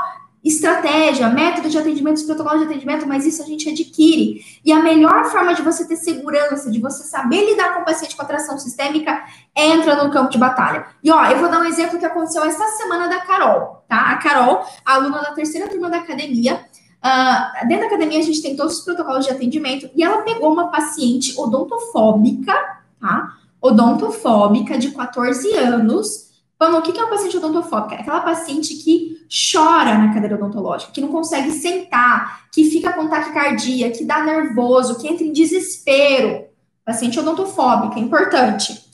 [0.44, 4.44] estratégia, método de atendimento, protocolo de atendimento, mas isso a gente adquire.
[4.66, 8.16] E a melhor forma de você ter segurança, de você saber lidar com o paciente
[8.16, 9.24] com atração sistêmica,
[9.56, 10.86] é no campo de batalha.
[11.04, 14.12] E ó, eu vou dar um exemplo que aconteceu essa semana da Carol, tá?
[14.12, 18.56] A Carol, aluna da terceira turma da academia, uh, dentro da academia a gente tem
[18.56, 22.54] todos os protocolos de atendimento, e ela pegou uma paciente odontofóbica,
[23.00, 23.38] tá?
[23.62, 26.32] Odontofóbica de 14 anos,
[26.62, 27.96] Vamos, o que é uma paciente odontofóbica?
[27.96, 33.90] Aquela paciente que chora na cadeira odontológica, que não consegue sentar, que fica com taquicardia,
[33.90, 36.46] que dá nervoso, que entra em desespero.
[36.84, 38.92] Paciente odontofóbica, importante.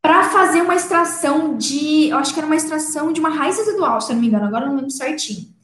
[0.00, 4.00] Para fazer uma extração de, eu acho que era uma extração de uma raiz residual,
[4.00, 5.54] se eu não me engano, agora eu não lembro certinho.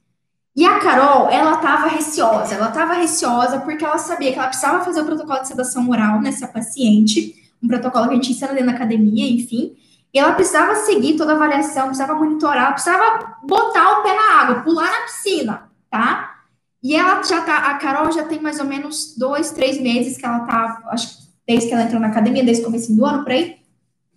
[0.55, 4.85] E a Carol, ela estava receosa, ela estava receosa porque ela sabia que ela precisava
[4.85, 8.67] fazer o protocolo de sedação oral nessa paciente, um protocolo que a gente ensina dentro
[8.67, 9.75] da academia, enfim,
[10.13, 14.63] e ela precisava seguir toda a avaliação, precisava monitorar, precisava botar o pé na água,
[14.63, 16.33] pular na piscina, tá?
[16.83, 20.27] E ela já tá, a Carol já tem mais ou menos dois, três meses que
[20.27, 23.23] ela tá, acho que desde que ela entrou na academia, desde o começo do ano,
[23.23, 23.57] por aí.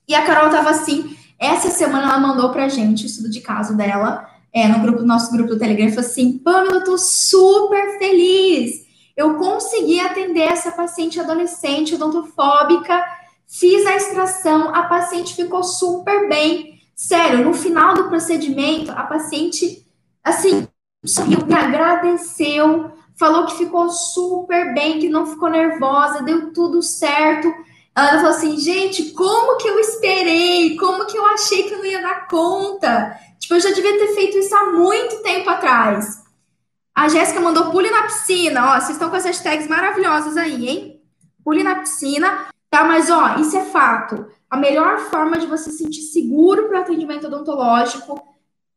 [0.07, 3.75] E a Carol tava assim, essa semana ela mandou pra gente o estudo de caso
[3.77, 8.85] dela, é, no grupo, nosso grupo do Telegram, falou assim, Pamela, eu tô super feliz,
[9.15, 13.03] eu consegui atender essa paciente adolescente odontofóbica,
[13.47, 16.79] Fiz a extração, a paciente ficou super bem.
[16.95, 19.85] Sério, no final do procedimento, a paciente,
[20.23, 20.67] assim,
[21.05, 27.53] sorriu, me agradeceu, falou que ficou super bem, que não ficou nervosa, deu tudo certo.
[27.95, 30.75] Ela falou assim, gente, como que eu esperei?
[30.77, 33.17] Como que eu achei que eu não ia dar conta?
[33.39, 36.23] Tipo, eu já devia ter feito isso há muito tempo atrás.
[36.93, 38.71] A Jéssica mandou pule na piscina.
[38.71, 41.01] Ó, vocês estão com as hashtags maravilhosas aí, hein?
[41.43, 42.47] Pule na piscina.
[42.75, 44.25] Tá, mas ó, isso é fato.
[44.49, 48.21] A melhor forma de você se sentir seguro para o atendimento odontológico,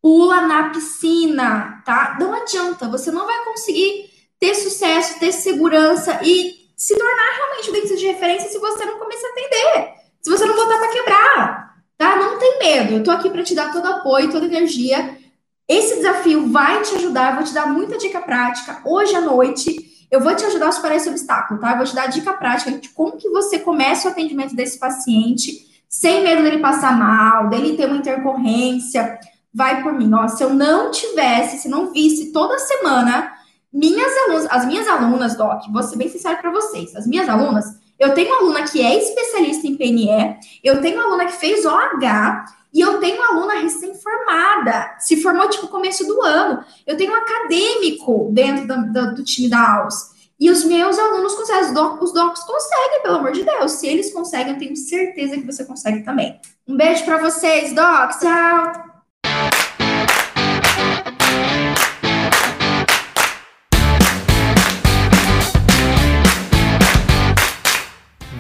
[0.01, 2.16] pula na piscina, tá?
[2.20, 7.72] Não adianta, você não vai conseguir ter sucesso, ter segurança e se tornar realmente um
[7.72, 11.74] dentista de referência se você não começar a atender, se você não botar para quebrar,
[11.96, 12.16] tá?
[12.18, 15.18] Não tem medo, eu tô aqui para te dar todo apoio, toda energia.
[15.66, 19.97] Esse desafio vai te ajudar, eu vou te dar muita dica prática hoje à noite.
[20.11, 21.72] Eu vou te ajudar a superar esse obstáculo, tá?
[21.72, 25.66] Eu vou te dar dica prática de como que você começa o atendimento desse paciente
[25.88, 29.18] sem medo dele passar mal, dele ter uma intercorrência.
[29.52, 30.28] Vai por mim, ó.
[30.28, 33.32] Se eu não tivesse, se não visse toda semana
[33.72, 37.66] minhas alunas, as minhas alunas, Doc, vou ser bem sincero para vocês, as minhas alunas,
[37.98, 41.66] eu tenho uma aluna que é especialista em PNE, eu tenho uma aluna que fez
[41.66, 42.44] OH,
[42.79, 46.64] E eu tenho aluna recém-formada, se formou tipo começo do ano.
[46.87, 50.11] Eu tenho um acadêmico dentro da, da, do time da AUS.
[50.39, 53.72] E os meus alunos conseguem, os, doc, os docs conseguem, pelo amor de Deus.
[53.72, 56.41] Se eles conseguem, eu tenho certeza que você consegue também.
[56.68, 58.20] Um beijo para vocês, docs.
[58.20, 58.88] Tchau.